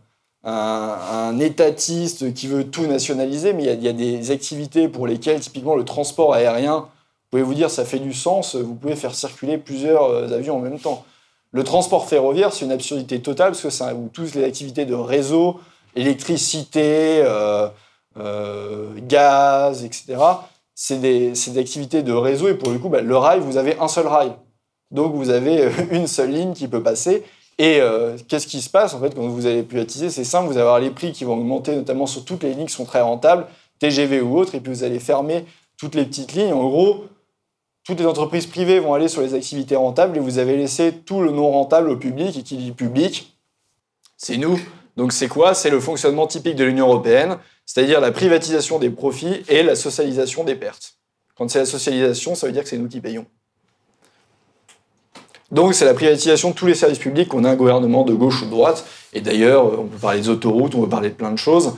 étatiste 1.41 2.35
qui 2.35 2.47
veut 2.47 2.69
tout 2.69 2.87
nationaliser, 2.87 3.55
mais 3.55 3.65
il 3.65 3.83
y, 3.83 3.89
a, 3.89 3.93
des 3.93 4.31
activités 4.31 4.89
pour 4.89 5.07
lesquelles, 5.07 5.41
typiquement 5.41 5.75
le 5.75 5.85
transport 5.85 6.35
aérien, 6.35 6.81
vous 6.81 7.31
pouvez 7.31 7.43
vous 7.43 7.55
dire 7.55 7.71
ça 7.71 7.85
fait 7.87 7.99
du 7.99 8.13
sens, 8.13 8.55
vous 8.55 8.75
pouvez 8.75 8.95
faire 8.95 9.15
circuler 9.15 9.57
plusieurs 9.57 10.05
euh, 10.05 10.33
avions 10.33 10.57
en 10.57 10.61
même 10.61 10.79
temps. 10.79 11.05
Le 11.55 11.63
transport 11.63 12.09
ferroviaire, 12.09 12.53
c'est 12.53 12.65
une 12.65 12.73
absurdité 12.73 13.23
totale 13.23 13.53
parce 13.53 13.63
que 13.63 13.71
ça 13.71 13.95
où 13.95 14.11
toutes 14.13 14.35
les 14.35 14.43
activités 14.43 14.87
de 14.87 14.95
réseau, 14.95 15.61
électricité, 15.95 17.23
euh, 17.25 17.69
euh, 18.19 18.89
gaz, 19.07 19.85
etc. 19.85 20.17
C'est 20.75 21.01
des, 21.01 21.31
des, 21.31 21.59
activités 21.59 22.03
de 22.03 22.13
réseau 22.13 22.49
et 22.49 22.55
pour 22.55 22.73
le 22.73 22.81
coup, 22.81 22.89
bah, 22.89 23.03
le 23.03 23.17
rail, 23.17 23.39
vous 23.39 23.57
avez 23.57 23.79
un 23.79 23.87
seul 23.87 24.09
rail. 24.09 24.33
Donc 24.91 25.15
vous 25.15 25.31
avez 25.31 25.71
une 25.93 26.09
seule 26.09 26.33
ligne 26.33 26.55
qui 26.55 26.67
peut 26.67 26.83
passer. 26.83 27.23
Et 27.59 27.81
euh, 27.81 28.17
qu'est-ce 28.27 28.49
qui 28.49 28.61
se 28.61 28.69
passe 28.69 28.93
en 28.93 28.99
fait 28.99 29.15
quand 29.15 29.29
vous 29.29 29.47
allez 29.47 29.63
privatiser? 29.63 30.11
C'est 30.11 30.25
simple, 30.25 30.47
vous 30.47 30.55
allez 30.55 30.63
avoir 30.63 30.81
les 30.81 30.91
prix 30.91 31.13
qui 31.13 31.23
vont 31.23 31.35
augmenter, 31.35 31.77
notamment 31.77 32.07
sur 32.07 32.25
toutes 32.25 32.43
les 32.43 32.53
lignes 32.53 32.67
qui 32.67 32.75
sont 32.75 32.85
très 32.85 33.01
rentables, 33.01 33.47
TGV 33.79 34.23
ou 34.23 34.37
autres, 34.37 34.57
et 34.57 34.61
puis 34.61 34.73
vous 34.73 34.83
allez 34.83 34.99
fermer 34.99 35.45
toutes 35.79 35.95
les 35.95 36.05
petites 36.05 36.33
lignes. 36.33 36.53
En 36.53 36.69
gros, 36.69 37.05
toutes 37.85 38.01
les 38.01 38.07
entreprises 38.07 38.47
privées 38.47 38.81
vont 38.81 38.95
aller 38.95 39.09
sur 39.09 39.21
les 39.21 39.35
activités 39.35 39.77
rentables 39.77 40.17
et 40.17 40.21
vous 40.21 40.39
avez 40.39 40.57
laissé 40.57 40.93
tout 40.93 41.21
le 41.21 41.31
non 41.31 41.51
rentable 41.51 41.91
au 41.91 41.97
public. 41.97 42.37
Et 42.37 42.43
qui 42.43 42.57
dit 42.57 42.73
public, 42.73 43.37
c'est 44.17 44.39
nous. 44.39 44.59
Donc 44.97 45.13
c'est 45.13 45.29
quoi? 45.29 45.55
C'est 45.55 45.71
le 45.71 45.81
fonctionnement 45.81 46.27
typique 46.27 46.57
de 46.57 46.65
l'Union 46.65 46.87
européenne, 46.87 47.37
c'est-à-dire 47.67 48.01
la 48.01 48.13
privatisation 48.13 48.79
des 48.79 48.91
profits 48.91 49.43
et 49.49 49.63
la 49.63 49.77
socialisation 49.77 50.45
des 50.45 50.55
pertes. 50.55 50.95
Quand 51.37 51.51
c'est 51.51 51.59
la 51.59 51.67
socialisation, 51.67 52.35
ça 52.35 52.47
veut 52.47 52.53
dire 52.53 52.63
que 52.63 52.69
c'est 52.69 52.79
nous 52.79 52.89
qui 52.89 53.01
payons. 53.01 53.27
Donc 55.51 55.75
c'est 55.75 55.85
la 55.85 55.95
privatisation 55.95 56.51
de 56.51 56.55
tous 56.55 56.67
les 56.67 56.75
services 56.75 56.99
publics 56.99 57.29
qu'on 57.29 57.45
a 57.45 57.51
un 57.51 57.57
gouvernement 57.57 58.05
de 58.05 58.15
gauche 58.15 58.43
ou 58.43 58.47
de 58.47 58.51
droite. 58.51 58.87
Et 59.13 59.21
d'ailleurs, 59.21 59.79
on 59.79 59.85
peut 59.85 59.99
parler 59.99 60.21
des 60.21 60.29
autoroutes, 60.29 60.75
on 60.75 60.83
peut 60.83 60.89
parler 60.89 61.11
de 61.11 61.15
plein 61.15 61.31
de 61.31 61.37
choses. 61.37 61.75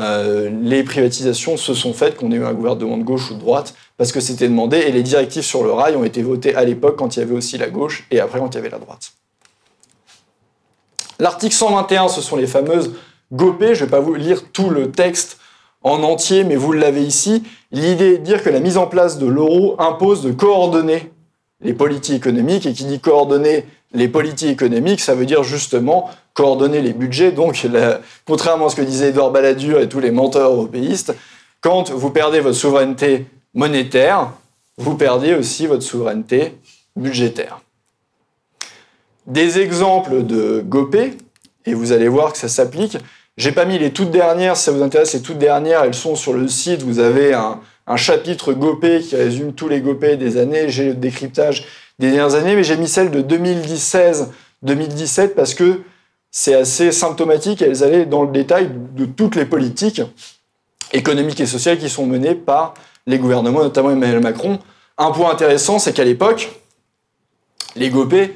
Euh, 0.00 0.50
les 0.62 0.82
privatisations 0.82 1.56
se 1.56 1.74
sont 1.74 1.92
faites 1.92 2.16
qu'on 2.16 2.30
ait 2.30 2.36
eu 2.36 2.44
un 2.44 2.52
gouvernement 2.52 2.98
de 2.98 3.02
gauche 3.02 3.30
ou 3.30 3.34
de 3.34 3.40
droite 3.40 3.74
parce 3.96 4.12
que 4.12 4.20
c'était 4.20 4.48
demandé 4.48 4.78
et 4.78 4.92
les 4.92 5.02
directives 5.02 5.42
sur 5.42 5.64
le 5.64 5.72
rail 5.72 5.96
ont 5.96 6.04
été 6.04 6.22
votées 6.22 6.54
à 6.54 6.64
l'époque 6.64 6.96
quand 6.96 7.16
il 7.16 7.20
y 7.20 7.22
avait 7.22 7.34
aussi 7.34 7.58
la 7.58 7.68
gauche 7.68 8.06
et 8.10 8.20
après 8.20 8.38
quand 8.38 8.50
il 8.54 8.54
y 8.54 8.58
avait 8.58 8.70
la 8.70 8.78
droite. 8.78 9.12
L'article 11.18 11.54
121, 11.54 12.08
ce 12.08 12.20
sont 12.20 12.36
les 12.36 12.46
fameuses 12.46 12.92
GOP. 13.32 13.60
Je 13.60 13.66
ne 13.66 13.74
vais 13.74 13.86
pas 13.86 14.00
vous 14.00 14.14
lire 14.14 14.52
tout 14.52 14.70
le 14.70 14.92
texte 14.92 15.38
en 15.82 16.02
entier, 16.02 16.44
mais 16.44 16.54
vous 16.54 16.72
l'avez 16.72 17.02
ici. 17.02 17.42
L'idée 17.72 18.14
est 18.14 18.18
de 18.18 18.24
dire 18.24 18.42
que 18.42 18.50
la 18.50 18.60
mise 18.60 18.78
en 18.78 18.86
place 18.86 19.18
de 19.18 19.26
l'euro 19.26 19.74
impose 19.80 20.22
de 20.22 20.30
coordonner 20.30 21.10
les 21.60 21.72
politiques 21.72 22.16
économiques 22.16 22.66
et 22.66 22.72
qui 22.72 22.84
dit 22.84 23.00
coordonner 23.00 23.66
les 23.92 24.06
politiques 24.06 24.50
économiques, 24.50 25.00
ça 25.00 25.14
veut 25.14 25.26
dire 25.26 25.42
justement 25.42 26.10
coordonner 26.38 26.80
les 26.80 26.92
budgets. 26.92 27.32
Donc, 27.32 27.66
contrairement 28.24 28.66
à 28.66 28.70
ce 28.70 28.76
que 28.76 28.82
disait 28.82 29.08
Edouard 29.08 29.32
Balladur 29.32 29.80
et 29.80 29.88
tous 29.88 29.98
les 29.98 30.12
menteurs 30.12 30.52
européistes, 30.52 31.12
quand 31.60 31.90
vous 31.90 32.10
perdez 32.10 32.38
votre 32.38 32.56
souveraineté 32.56 33.26
monétaire, 33.54 34.30
vous 34.76 34.94
perdez 34.94 35.34
aussi 35.34 35.66
votre 35.66 35.82
souveraineté 35.82 36.54
budgétaire. 36.94 37.60
Des 39.26 39.58
exemples 39.58 40.24
de 40.24 40.62
GOPÉ, 40.64 41.14
et 41.66 41.74
vous 41.74 41.90
allez 41.90 42.06
voir 42.06 42.32
que 42.32 42.38
ça 42.38 42.46
s'applique. 42.46 42.98
J'ai 43.36 43.50
pas 43.50 43.64
mis 43.64 43.80
les 43.80 43.92
toutes 43.92 44.12
dernières, 44.12 44.56
si 44.56 44.62
ça 44.62 44.70
vous 44.70 44.84
intéresse, 44.84 45.14
les 45.14 45.22
toutes 45.22 45.38
dernières, 45.38 45.82
elles 45.82 45.92
sont 45.92 46.14
sur 46.14 46.34
le 46.34 46.46
site. 46.46 46.82
Vous 46.82 47.00
avez 47.00 47.34
un, 47.34 47.58
chapitre 47.96 48.52
GOPÉ 48.52 49.00
qui 49.00 49.16
résume 49.16 49.54
tous 49.54 49.66
les 49.66 49.80
GOPÉ 49.80 50.16
des 50.16 50.36
années. 50.36 50.68
J'ai 50.68 50.90
le 50.90 50.94
décryptage 50.94 51.64
des 51.98 52.12
dernières 52.12 52.36
années, 52.36 52.54
mais 52.54 52.62
j'ai 52.62 52.76
mis 52.76 52.86
celle 52.86 53.10
de 53.10 53.22
2016-2017 53.22 55.34
parce 55.34 55.54
que 55.54 55.80
c'est 56.40 56.54
assez 56.54 56.92
symptomatique. 56.92 57.62
Elles 57.62 57.82
allaient 57.82 58.06
dans 58.06 58.22
le 58.22 58.30
détail 58.30 58.70
de 58.94 59.06
toutes 59.06 59.34
les 59.34 59.44
politiques 59.44 60.00
économiques 60.92 61.40
et 61.40 61.46
sociales 61.46 61.78
qui 61.78 61.88
sont 61.88 62.06
menées 62.06 62.36
par 62.36 62.74
les 63.08 63.18
gouvernements, 63.18 63.64
notamment 63.64 63.90
Emmanuel 63.90 64.20
Macron. 64.20 64.60
Un 64.98 65.10
point 65.10 65.32
intéressant, 65.32 65.80
c'est 65.80 65.92
qu'à 65.92 66.04
l'époque, 66.04 66.48
les 67.74 67.90
GOPÉ 67.90 68.32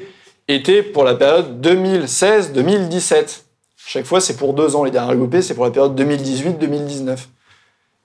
étaient 0.48 0.82
pour 0.82 1.04
la 1.04 1.14
période 1.14 1.64
2016-2017. 1.64 3.42
Chaque 3.76 4.04
fois, 4.04 4.20
c'est 4.20 4.36
pour 4.36 4.52
deux 4.54 4.74
ans. 4.74 4.82
Les 4.82 4.90
dernières 4.90 5.16
GOPÉ, 5.16 5.40
c'est 5.40 5.54
pour 5.54 5.64
la 5.64 5.70
période 5.70 5.96
2018-2019. 6.00 7.18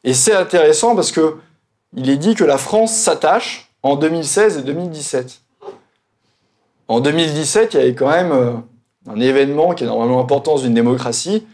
Et 0.03 0.13
c'est 0.13 0.35
intéressant 0.35 0.95
parce 0.95 1.11
que 1.11 1.37
il 1.95 2.07
est 2.11 2.17
dit 2.17 2.35
que 2.35 2.43
la 2.43 2.59
France 2.59 2.93
s'attache 2.93 3.71
en 3.81 3.95
2016 3.95 4.59
et 4.59 4.61
2017. 4.61 5.41
En 6.87 6.99
2017, 6.99 7.73
il 7.73 7.77
y 7.77 7.79
avait 7.81 7.95
quand 7.95 8.11
même 8.11 8.61
un 9.09 9.19
événement 9.19 9.73
qui 9.73 9.83
est 9.83 9.87
normalement 9.87 10.19
important 10.19 10.55
dans 10.55 10.61
une 10.61 10.73
démocratie, 10.73 11.45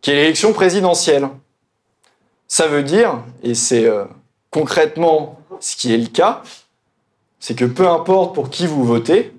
qui 0.00 0.10
est 0.10 0.14
l'élection 0.14 0.52
présidentielle. 0.52 1.28
Ça 2.48 2.66
veut 2.66 2.82
dire, 2.82 3.18
et 3.42 3.54
c'est 3.54 3.84
euh, 3.84 4.04
concrètement 4.50 5.38
ce 5.60 5.76
qui 5.76 5.94
est 5.94 5.98
le 5.98 6.08
cas, 6.08 6.42
c'est 7.38 7.54
que 7.54 7.64
peu 7.64 7.88
importe 7.88 8.34
pour 8.34 8.50
qui 8.50 8.66
vous 8.66 8.84
votez, 8.84 9.32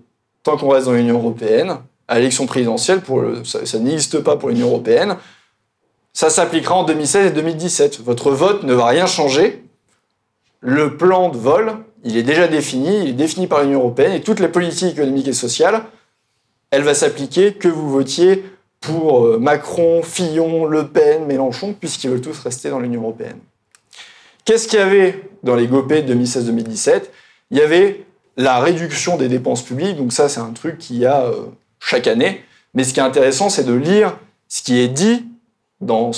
tant 0.44 0.58
qu'on 0.58 0.70
reste 0.70 0.88
dans 0.88 0.94
l'Union 0.94 1.18
européenne, 1.18 1.78
à 2.08 2.18
l'élection 2.18 2.46
présidentielle, 2.46 3.02
pour 3.02 3.24
ça, 3.46 3.60
n'existe 3.80 4.20
pas 4.20 4.36
pour 4.38 4.50
l'Union 4.50 4.68
européenne, 4.68 5.18
ça 6.14 6.30
s'appliquera 6.30 6.76
en 6.76 6.84
2016 6.84 7.28
et 7.28 7.32
2017. 7.32 8.02
Votre 8.02 8.32
vote 8.32 8.64
ne 8.64 8.74
va 8.74 8.88
rien 8.88 9.06
changer. 9.06 9.64
Le 10.60 10.98
plan 10.98 11.30
de 11.30 11.38
vol, 11.38 11.78
il 12.04 12.18
est 12.18 12.24
déjà 12.24 12.48
défini, 12.48 13.04
il 13.04 13.10
est 13.10 13.14
défini 13.14 13.48
par 13.48 13.64
l'Union 13.64 13.80
européenne 13.80 14.14
et 14.14 14.22
toutes 14.22 14.40
les 14.40 14.50
politiques 14.50 14.94
économiques 14.94 15.30
et 15.30 15.34
sociales, 15.34 15.84
elle 16.72 16.84
va 16.84 16.94
s'appliquer 16.94 17.54
que 17.54 17.68
vous 17.68 17.90
votiez 17.90 18.44
pour 18.80 19.26
euh, 19.26 19.38
Macron, 19.38 20.02
Fillon, 20.02 20.66
Le 20.66 20.88
Pen, 20.88 21.26
Mélenchon, 21.26 21.76
puisqu'ils 21.80 22.10
veulent 22.10 22.22
tous 22.22 22.40
rester 22.40 22.70
dans 22.70 22.80
l'Union 22.80 23.02
européenne. 23.02 23.38
Qu'est-ce 24.44 24.68
qu'il 24.68 24.80
y 24.80 24.82
avait 24.82 25.30
dans 25.44 25.56
les 25.56 25.68
GOPÉ 25.68 26.02
de 26.02 26.16
2016-2017 26.16 27.04
Il 27.52 27.58
y 27.58 27.62
avait 27.62 28.06
la 28.38 28.60
réduction 28.60 29.18
des 29.18 29.28
dépenses 29.28 29.62
publiques, 29.62 29.98
donc 29.98 30.14
ça 30.14 30.30
c'est 30.30 30.40
un 30.40 30.52
truc 30.52 30.78
qu'il 30.80 30.98
y 30.98 31.06
a 31.06 31.26
euh, 31.26 31.46
chaque 31.80 32.08
année, 32.08 32.44
mais 32.74 32.84
ce 32.84 32.94
qui 32.94 33.00
est 33.00 33.04
intéressant 33.04 33.50
c'est 33.50 33.66
de 33.66 33.74
lire 33.74 34.18
ce 34.48 34.64
qui 34.64 34.80
est 34.80 34.88
dit 34.88 35.26
dans 35.80 36.12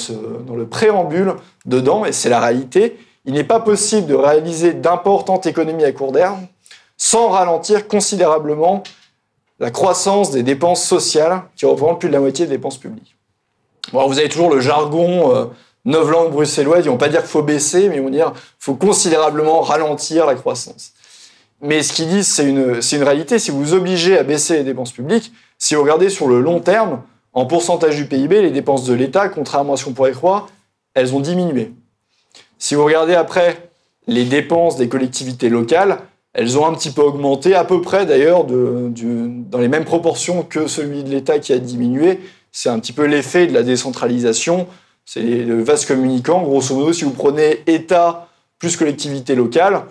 le 0.55 0.65
préambule 0.65 1.35
dedans, 1.65 2.05
et 2.05 2.11
c'est 2.11 2.29
la 2.29 2.41
réalité. 2.41 2.97
Il 3.25 3.33
n'est 3.33 3.45
pas 3.45 3.61
possible 3.61 4.07
de 4.07 4.15
réaliser 4.15 4.73
d'importantes 4.73 5.45
économies 5.45 5.85
à 5.85 5.91
court 5.93 6.11
terme 6.11 6.47
sans 6.97 7.29
ralentir 7.29 7.87
considérablement 7.87 8.83
la 9.59 9.71
croissance 9.71 10.31
des 10.31 10.43
dépenses 10.43 10.83
sociales 10.83 11.43
qui 11.55 11.65
représentent 11.65 11.99
plus 11.99 12.09
de 12.09 12.13
la 12.13 12.19
moitié 12.19 12.45
des 12.45 12.51
dépenses 12.51 12.77
publiques. 12.77 13.15
Vous 13.91 14.17
avez 14.17 14.29
toujours 14.29 14.49
le 14.49 14.59
jargon 14.59 15.35
euh, 15.35 15.45
neuf 15.85 16.09
langues 16.09 16.31
bruxelloises, 16.31 16.85
ils 16.85 16.89
vont 16.89 16.97
pas 16.97 17.09
dire 17.09 17.21
qu'il 17.21 17.29
faut 17.29 17.43
baisser, 17.43 17.89
mais 17.89 17.97
ils 17.97 18.01
vont 18.01 18.09
dire 18.09 18.31
qu'il 18.31 18.41
faut 18.59 18.75
considérablement 18.75 19.61
ralentir 19.61 20.25
la 20.25 20.35
croissance. 20.35 20.93
Mais 21.61 21.83
ce 21.83 21.93
qu'ils 21.93 22.09
disent, 22.09 22.27
c'est 22.27 22.45
une, 22.45 22.79
une 22.91 23.03
réalité. 23.03 23.39
Si 23.39 23.51
vous 23.51 23.59
vous 23.59 23.73
obligez 23.73 24.17
à 24.17 24.23
baisser 24.23 24.57
les 24.57 24.63
dépenses 24.63 24.91
publiques, 24.91 25.31
si 25.57 25.75
vous 25.75 25.81
regardez 25.81 26.09
sur 26.09 26.27
le 26.27 26.41
long 26.41 26.59
terme, 26.59 27.01
en 27.33 27.45
pourcentage 27.45 27.95
du 27.95 28.05
PIB, 28.05 28.41
les 28.41 28.51
dépenses 28.51 28.85
de 28.85 28.93
l'État, 28.93 29.29
contrairement 29.29 29.73
à 29.73 29.77
ce 29.77 29.85
qu'on 29.85 29.93
pourrait 29.93 30.11
croire, 30.11 30.47
elles 30.93 31.15
ont 31.15 31.19
diminué. 31.19 31.71
Si 32.59 32.75
vous 32.75 32.85
regardez 32.85 33.15
après 33.15 33.69
les 34.07 34.25
dépenses 34.25 34.77
des 34.77 34.87
collectivités 34.87 35.49
locales, 35.49 35.99
elles 36.33 36.57
ont 36.57 36.65
un 36.65 36.73
petit 36.73 36.89
peu 36.89 37.01
augmenté, 37.01 37.53
à 37.53 37.63
peu 37.63 37.81
près 37.81 38.05
d'ailleurs, 38.05 38.43
dans 38.45 39.59
les 39.59 39.67
mêmes 39.67 39.85
proportions 39.85 40.43
que 40.43 40.67
celui 40.67 41.03
de 41.03 41.09
l'État 41.09 41.39
qui 41.39 41.53
a 41.53 41.59
diminué. 41.59 42.19
C'est 42.51 42.69
un 42.69 42.79
petit 42.79 42.93
peu 42.93 43.05
l'effet 43.05 43.47
de 43.47 43.53
la 43.53 43.63
décentralisation. 43.63 44.67
C'est 45.05 45.21
le 45.21 45.61
vaste 45.61 45.87
communicant. 45.87 46.41
Grosso 46.41 46.75
modo, 46.75 46.93
si 46.93 47.03
vous 47.03 47.11
prenez 47.11 47.61
État 47.67 48.29
plus 48.57 48.77
collectivité 48.77 49.35
locale, 49.35 49.83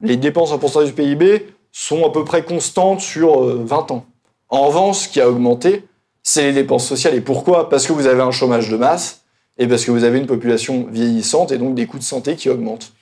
les 0.00 0.16
dépenses 0.16 0.52
en 0.52 0.58
pourcentage 0.58 0.88
du 0.88 0.94
PIB 0.94 1.46
sont 1.72 2.06
à 2.06 2.10
peu 2.10 2.24
près 2.24 2.42
constantes 2.44 3.00
sur 3.00 3.40
20 3.40 3.90
euh, 3.90 3.94
ans. 3.94 4.06
En 4.48 4.66
revanche, 4.66 4.98
ce 4.98 5.08
qui 5.08 5.20
a 5.20 5.28
augmenté, 5.28 5.84
c'est 6.22 6.44
les 6.44 6.52
dépenses 6.52 6.86
sociales. 6.86 7.14
Et 7.14 7.20
pourquoi? 7.20 7.68
Parce 7.68 7.86
que 7.86 7.92
vous 7.92 8.06
avez 8.06 8.22
un 8.22 8.30
chômage 8.30 8.68
de 8.68 8.76
masse 8.76 9.22
et 9.58 9.66
parce 9.66 9.84
que 9.84 9.90
vous 9.90 10.04
avez 10.04 10.18
une 10.18 10.26
population 10.26 10.86
vieillissante 10.90 11.52
et 11.52 11.58
donc 11.58 11.74
des 11.74 11.86
coûts 11.86 11.98
de 11.98 12.04
santé 12.04 12.36
qui 12.36 12.48
augmentent. 12.48 12.92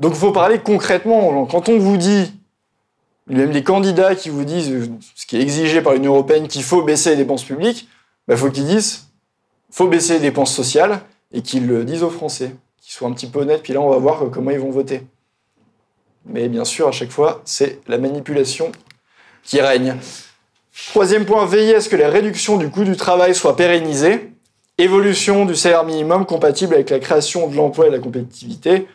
Donc 0.00 0.12
il 0.14 0.18
faut 0.18 0.32
parler 0.32 0.58
concrètement. 0.60 1.46
Quand 1.46 1.68
on 1.68 1.78
vous 1.78 1.96
dit, 1.96 2.32
même 3.26 3.50
les 3.50 3.62
candidats 3.62 4.14
qui 4.14 4.28
vous 4.28 4.44
disent 4.44 4.90
ce 5.14 5.26
qui 5.26 5.36
est 5.36 5.42
exigé 5.42 5.82
par 5.82 5.94
l'Union 5.94 6.12
européenne, 6.14 6.48
qu'il 6.48 6.62
faut 6.62 6.82
baisser 6.82 7.10
les 7.10 7.16
dépenses 7.16 7.44
publiques, 7.44 7.82
il 7.82 7.88
bah, 8.28 8.36
faut 8.36 8.50
qu'ils 8.50 8.66
disent 8.66 9.08
faut 9.70 9.88
baisser 9.88 10.14
les 10.14 10.20
dépenses 10.20 10.54
sociales 10.54 11.00
et 11.32 11.42
qu'ils 11.42 11.66
le 11.66 11.84
disent 11.84 12.02
aux 12.02 12.10
Français, 12.10 12.54
qu'ils 12.80 12.92
soient 12.92 13.08
un 13.08 13.12
petit 13.12 13.26
peu 13.26 13.40
honnêtes, 13.40 13.62
puis 13.62 13.72
là 13.72 13.80
on 13.80 13.90
va 13.90 13.98
voir 13.98 14.24
comment 14.32 14.50
ils 14.50 14.58
vont 14.58 14.70
voter. 14.70 15.02
Mais 16.24 16.48
bien 16.48 16.64
sûr, 16.64 16.88
à 16.88 16.92
chaque 16.92 17.10
fois, 17.10 17.42
c'est 17.44 17.80
la 17.88 17.98
manipulation 17.98 18.72
qui 19.42 19.60
règne. 19.60 19.96
Troisième 20.90 21.24
point, 21.24 21.44
veiller 21.44 21.76
à 21.76 21.80
ce 21.80 21.88
que 21.88 21.96
les 21.96 22.06
réductions 22.06 22.56
du 22.56 22.70
coût 22.70 22.84
du 22.84 22.96
travail 22.96 23.34
soient 23.34 23.56
pérennisées. 23.56 24.30
Évolution 24.76 25.44
du 25.44 25.56
salaire 25.56 25.84
minimum 25.84 26.24
compatible 26.24 26.74
avec 26.74 26.90
la 26.90 26.98
création 26.98 27.48
de 27.48 27.56
l'emploi 27.56 27.88
et 27.88 27.90
la 27.90 27.98
compétitivité. 27.98 28.86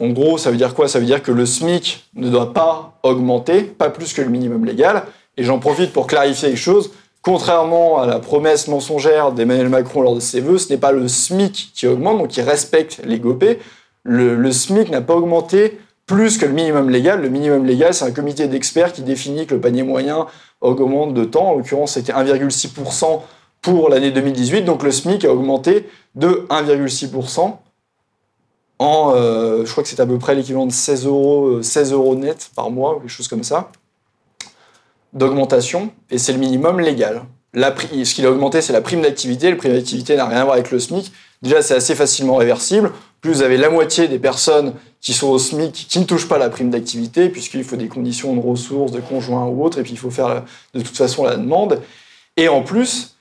En 0.00 0.08
gros, 0.08 0.38
ça 0.38 0.50
veut 0.50 0.56
dire 0.56 0.74
quoi? 0.74 0.88
Ça 0.88 0.98
veut 0.98 1.06
dire 1.06 1.22
que 1.22 1.30
le 1.30 1.46
SMIC 1.46 2.04
ne 2.14 2.28
doit 2.28 2.52
pas 2.52 2.98
augmenter, 3.02 3.62
pas 3.62 3.90
plus 3.90 4.12
que 4.12 4.22
le 4.22 4.28
minimum 4.28 4.64
légal. 4.64 5.04
Et 5.36 5.44
j'en 5.44 5.58
profite 5.58 5.92
pour 5.92 6.06
clarifier 6.06 6.50
les 6.50 6.56
choses. 6.56 6.90
Contrairement 7.22 7.98
à 8.00 8.06
la 8.06 8.18
promesse 8.18 8.68
mensongère 8.68 9.32
d'Emmanuel 9.32 9.68
Macron 9.68 10.02
lors 10.02 10.14
de 10.14 10.20
ses 10.20 10.40
vœux, 10.40 10.58
ce 10.58 10.70
n'est 10.70 10.78
pas 10.78 10.92
le 10.92 11.08
SMIC 11.08 11.72
qui 11.74 11.86
augmente, 11.86 12.18
donc 12.18 12.28
qui 12.28 12.42
respecte 12.42 13.00
les 13.04 13.18
GOPÉ. 13.18 13.58
Le, 14.02 14.34
le 14.34 14.52
SMIC 14.52 14.90
n'a 14.90 15.00
pas 15.00 15.14
augmenté 15.14 15.78
plus 16.06 16.36
que 16.36 16.44
le 16.44 16.52
minimum 16.52 16.90
légal. 16.90 17.22
Le 17.22 17.30
minimum 17.30 17.64
légal, 17.64 17.94
c'est 17.94 18.04
un 18.04 18.10
comité 18.10 18.46
d'experts 18.46 18.92
qui 18.92 19.02
définit 19.02 19.46
que 19.46 19.54
le 19.54 19.60
panier 19.60 19.82
moyen 19.82 20.26
augmente 20.60 21.14
de 21.14 21.24
temps. 21.24 21.52
En 21.52 21.54
l'occurrence, 21.54 21.92
c'était 21.92 22.12
1,6% 22.12 23.20
pour 23.62 23.88
l'année 23.88 24.10
2018. 24.10 24.62
Donc 24.62 24.82
le 24.82 24.90
SMIC 24.90 25.24
a 25.24 25.32
augmenté 25.32 25.88
de 26.14 26.46
1,6% 26.50 27.52
en, 28.78 29.12
euh, 29.14 29.64
je 29.64 29.70
crois 29.70 29.82
que 29.82 29.88
c'est 29.88 30.00
à 30.00 30.06
peu 30.06 30.18
près 30.18 30.34
l'équivalent 30.34 30.66
de 30.66 30.72
16 30.72 31.06
euros, 31.06 31.62
16 31.62 31.92
euh, 31.92 31.96
euros 31.96 32.16
net 32.16 32.50
par 32.56 32.70
mois, 32.70 32.96
ou 32.96 33.00
quelque 33.00 33.10
chose 33.10 33.28
comme 33.28 33.44
ça, 33.44 33.70
d'augmentation, 35.12 35.92
et 36.10 36.18
c'est 36.18 36.32
le 36.32 36.38
minimum 36.38 36.80
légal. 36.80 37.22
La, 37.52 37.72
ce 37.76 38.14
qu'il 38.14 38.26
a 38.26 38.30
augmenté, 38.32 38.60
c'est 38.60 38.72
la 38.72 38.80
prime 38.80 39.00
d'activité. 39.00 39.48
Le 39.48 39.56
prime 39.56 39.72
d'activité 39.72 40.16
n'a 40.16 40.26
rien 40.26 40.38
à 40.38 40.44
voir 40.44 40.54
avec 40.54 40.72
le 40.72 40.80
SMIC. 40.80 41.12
Déjà, 41.40 41.62
c'est 41.62 41.74
assez 41.74 41.94
facilement 41.94 42.34
réversible. 42.34 42.90
Plus 43.20 43.30
vous 43.32 43.42
avez 43.42 43.56
la 43.56 43.70
moitié 43.70 44.08
des 44.08 44.18
personnes 44.18 44.74
qui 45.00 45.12
sont 45.12 45.28
au 45.28 45.38
SMIC 45.38 45.86
qui 45.88 46.00
ne 46.00 46.04
touchent 46.04 46.26
pas 46.26 46.38
la 46.38 46.50
prime 46.50 46.70
d'activité, 46.70 47.28
puisqu'il 47.28 47.62
faut 47.62 47.76
des 47.76 47.86
conditions 47.86 48.34
de 48.34 48.40
ressources, 48.40 48.90
de 48.90 49.00
conjoints 49.00 49.44
ou 49.44 49.64
autres, 49.64 49.78
et 49.78 49.82
puis 49.84 49.92
il 49.92 49.98
faut 49.98 50.10
faire 50.10 50.42
de 50.74 50.80
toute 50.80 50.96
façon 50.96 51.22
la 51.22 51.36
demande. 51.36 51.80
Et 52.36 52.48
en 52.48 52.62
plus, 52.62 53.16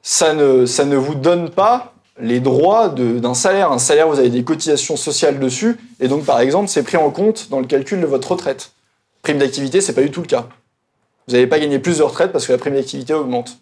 ça 0.00 0.32
ne, 0.34 0.64
ça 0.64 0.84
ne 0.84 0.96
vous 0.96 1.16
donne 1.16 1.50
pas 1.50 1.93
les 2.20 2.40
droits 2.40 2.88
d'un 2.88 3.34
salaire. 3.34 3.72
Un 3.72 3.78
salaire, 3.78 4.08
vous 4.08 4.18
avez 4.18 4.30
des 4.30 4.44
cotisations 4.44 4.96
sociales 4.96 5.38
dessus, 5.38 5.76
et 6.00 6.08
donc 6.08 6.24
par 6.24 6.40
exemple, 6.40 6.68
c'est 6.68 6.82
pris 6.82 6.96
en 6.96 7.10
compte 7.10 7.48
dans 7.50 7.60
le 7.60 7.66
calcul 7.66 8.00
de 8.00 8.06
votre 8.06 8.32
retraite. 8.32 8.72
Prime 9.22 9.38
d'activité, 9.38 9.80
c'est 9.80 9.94
pas 9.94 10.02
du 10.02 10.10
tout 10.10 10.20
le 10.20 10.26
cas. 10.26 10.46
Vous 11.26 11.34
n'allez 11.34 11.46
pas 11.46 11.58
gagner 11.58 11.78
plus 11.78 11.98
de 11.98 12.02
retraite 12.02 12.32
parce 12.32 12.46
que 12.46 12.52
la 12.52 12.58
prime 12.58 12.74
d'activité 12.74 13.14
augmente. 13.14 13.58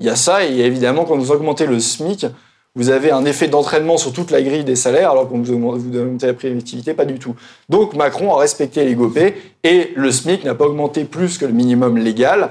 Il 0.00 0.06
y 0.06 0.10
a 0.10 0.16
ça, 0.16 0.44
et 0.44 0.58
évidemment, 0.60 1.04
quand 1.04 1.16
vous 1.16 1.30
augmentez 1.30 1.66
le 1.66 1.78
SMIC, 1.78 2.26
vous 2.74 2.88
avez 2.88 3.12
un 3.12 3.24
effet 3.24 3.46
d'entraînement 3.46 3.96
sur 3.96 4.12
toute 4.12 4.32
la 4.32 4.42
grille 4.42 4.64
des 4.64 4.74
salaires, 4.74 5.12
alors 5.12 5.28
que 5.28 5.34
vous 5.34 5.52
augmentez 5.52 6.26
la 6.26 6.34
prime 6.34 6.54
d'activité, 6.54 6.94
pas 6.94 7.04
du 7.04 7.20
tout. 7.20 7.36
Donc 7.68 7.94
Macron 7.94 8.34
a 8.34 8.40
respecté 8.40 8.84
les 8.84 8.94
GOPÉ, 8.94 9.36
et 9.62 9.92
le 9.94 10.10
SMIC 10.10 10.44
n'a 10.44 10.56
pas 10.56 10.64
augmenté 10.64 11.04
plus 11.04 11.38
que 11.38 11.44
le 11.44 11.52
minimum 11.52 11.96
légal. 11.98 12.50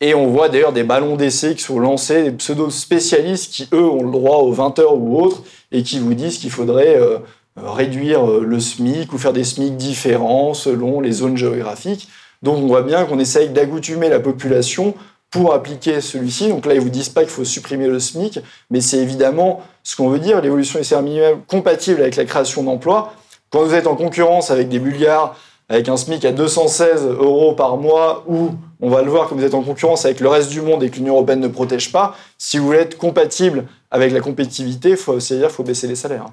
Et 0.00 0.14
on 0.14 0.28
voit 0.28 0.48
d'ailleurs 0.48 0.72
des 0.72 0.84
ballons 0.84 1.16
d'essai 1.16 1.56
qui 1.56 1.62
sont 1.62 1.80
lancés, 1.80 2.22
des 2.22 2.30
pseudo-spécialistes 2.30 3.52
qui, 3.52 3.68
eux, 3.72 3.88
ont 3.88 4.04
le 4.04 4.12
droit 4.12 4.38
aux 4.38 4.52
20 4.52 4.78
heures 4.78 4.94
ou 4.94 5.20
autres, 5.20 5.42
et 5.72 5.82
qui 5.82 5.98
vous 5.98 6.14
disent 6.14 6.38
qu'il 6.38 6.50
faudrait 6.50 6.96
euh, 6.96 7.18
réduire 7.56 8.28
euh, 8.28 8.44
le 8.44 8.60
SMIC 8.60 9.12
ou 9.12 9.18
faire 9.18 9.32
des 9.32 9.42
SMIC 9.42 9.76
différents 9.76 10.54
selon 10.54 11.00
les 11.00 11.10
zones 11.10 11.36
géographiques. 11.36 12.08
Donc 12.42 12.58
on 12.58 12.68
voit 12.68 12.82
bien 12.82 13.04
qu'on 13.06 13.18
essaye 13.18 13.48
d'accoutumer 13.48 14.08
la 14.08 14.20
population 14.20 14.94
pour 15.30 15.52
appliquer 15.52 16.00
celui-ci. 16.00 16.48
Donc 16.48 16.66
là, 16.66 16.74
ils 16.74 16.80
vous 16.80 16.90
disent 16.90 17.08
pas 17.08 17.22
qu'il 17.22 17.30
faut 17.30 17.44
supprimer 17.44 17.88
le 17.88 17.98
SMIC, 17.98 18.38
mais 18.70 18.80
c'est 18.80 18.98
évidemment 18.98 19.62
ce 19.82 19.96
qu'on 19.96 20.08
veut 20.08 20.20
dire, 20.20 20.40
l'évolution 20.40 20.78
des 20.78 20.84
salaires 20.84 21.02
minimum 21.02 21.42
compatible 21.48 22.00
avec 22.02 22.14
la 22.14 22.24
création 22.24 22.62
d'emplois. 22.62 23.14
Quand 23.50 23.64
vous 23.64 23.74
êtes 23.74 23.88
en 23.88 23.96
concurrence 23.96 24.52
avec 24.52 24.68
des 24.68 24.78
Bulgares, 24.78 25.36
avec 25.68 25.88
un 25.88 25.96
SMIC 25.96 26.24
à 26.24 26.32
216 26.32 27.04
euros 27.18 27.54
par 27.54 27.76
mois, 27.76 28.24
ou 28.28 28.50
on 28.80 28.90
va 28.90 29.02
le 29.02 29.10
voir, 29.10 29.28
comme 29.28 29.38
vous 29.38 29.44
êtes 29.44 29.54
en 29.54 29.62
concurrence 29.62 30.04
avec 30.04 30.20
le 30.20 30.28
reste 30.28 30.50
du 30.50 30.60
monde 30.60 30.82
et 30.82 30.90
que 30.90 30.96
l'Union 30.96 31.14
européenne 31.14 31.40
ne 31.40 31.48
protège 31.48 31.90
pas, 31.90 32.16
si 32.36 32.58
vous 32.58 32.66
voulez 32.66 32.78
être 32.78 32.96
compatible 32.96 33.66
avec 33.90 34.12
la 34.12 34.20
compétitivité, 34.20 34.96
c'est-à-dire 34.96 35.48
qu'il 35.48 35.56
faut 35.56 35.64
baisser 35.64 35.88
les 35.88 35.96
salaires. 35.96 36.26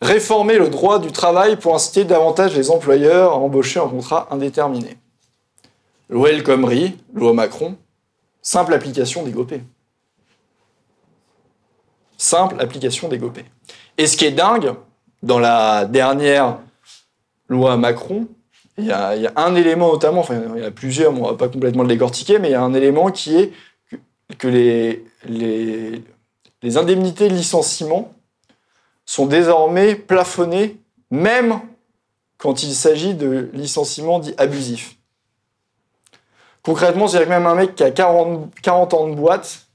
Réformer 0.00 0.58
le 0.58 0.68
droit 0.68 0.98
du 0.98 1.10
travail 1.10 1.56
pour 1.56 1.74
inciter 1.74 2.04
davantage 2.04 2.54
les 2.54 2.70
employeurs 2.70 3.32
à 3.32 3.36
embaucher 3.36 3.80
en 3.80 3.88
contrat 3.88 4.28
indéterminé. 4.30 4.96
Loi 6.08 6.30
El 6.30 6.42
Khomri, 6.42 6.96
loi 7.12 7.32
Macron, 7.32 7.76
simple 8.40 8.72
application 8.74 9.22
des 9.22 9.32
GOPÉ. 9.32 9.62
Simple 12.16 12.56
application 12.60 13.08
des 13.08 13.18
GOPÉ. 13.18 13.44
Et 13.98 14.06
ce 14.06 14.16
qui 14.16 14.24
est 14.24 14.30
dingue, 14.30 14.74
dans 15.22 15.38
la 15.38 15.86
dernière 15.86 16.58
loi 17.48 17.76
Macron, 17.76 18.28
il 18.78 18.84
y, 18.84 18.92
a, 18.92 19.32
un 19.36 19.54
élément 19.54 19.92
notamment, 19.92 20.20
enfin 20.20 20.40
il 20.54 20.60
y 20.60 20.64
en 20.64 20.66
a 20.66 20.70
plusieurs, 20.70 21.12
on 21.12 21.16
ne 21.16 21.30
va 21.30 21.34
pas 21.34 21.48
complètement 21.48 21.82
le 21.82 21.88
décortiquer, 21.88 22.38
mais 22.38 22.48
il 22.48 22.52
y 22.52 22.54
a 22.54 22.62
un 22.62 22.74
élément 22.74 23.10
qui 23.10 23.36
est 23.36 23.52
que 24.38 24.48
les 24.48 25.02
indemnités 26.76 27.28
de 27.28 27.34
licenciement 27.34 28.12
sont 29.06 29.26
désormais 29.26 29.94
plafonnées, 29.94 30.76
même 31.10 31.60
quand 32.38 32.62
il 32.62 32.74
s'agit 32.74 33.14
de 33.14 33.48
licenciements 33.54 34.18
dits 34.18 34.34
abusifs. 34.36 34.96
Concrètement, 36.62 37.06
c'est-à-dire 37.06 37.28
que 37.28 37.32
même 37.32 37.46
un 37.46 37.54
mec 37.54 37.76
qui 37.76 37.84
a 37.84 37.92
40, 37.92 38.52
40 38.60 38.94
ans 38.94 39.08
de 39.08 39.14
boîte, 39.14 39.66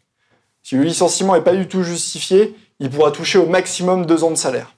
si 0.62 0.76
le 0.76 0.84
licenciement 0.84 1.36
n'est 1.36 1.42
pas 1.42 1.56
du 1.56 1.68
tout 1.68 1.84
justifié, 1.84 2.56
il 2.80 2.90
pourra 2.90 3.12
toucher 3.12 3.40
au 3.40 3.46
maximum 3.46 4.06
deux 4.06 4.24
ans 4.24 4.30
de 4.30 4.36
salaire. 4.36 4.76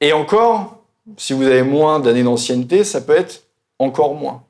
Et 0.00 0.12
encore, 0.12 0.75
si 1.16 1.32
vous 1.32 1.44
avez 1.44 1.62
moins 1.62 2.00
d'années 2.00 2.22
d'ancienneté, 2.22 2.84
ça 2.84 3.00
peut 3.00 3.16
être 3.16 3.44
encore 3.78 4.14
moins. 4.14 4.42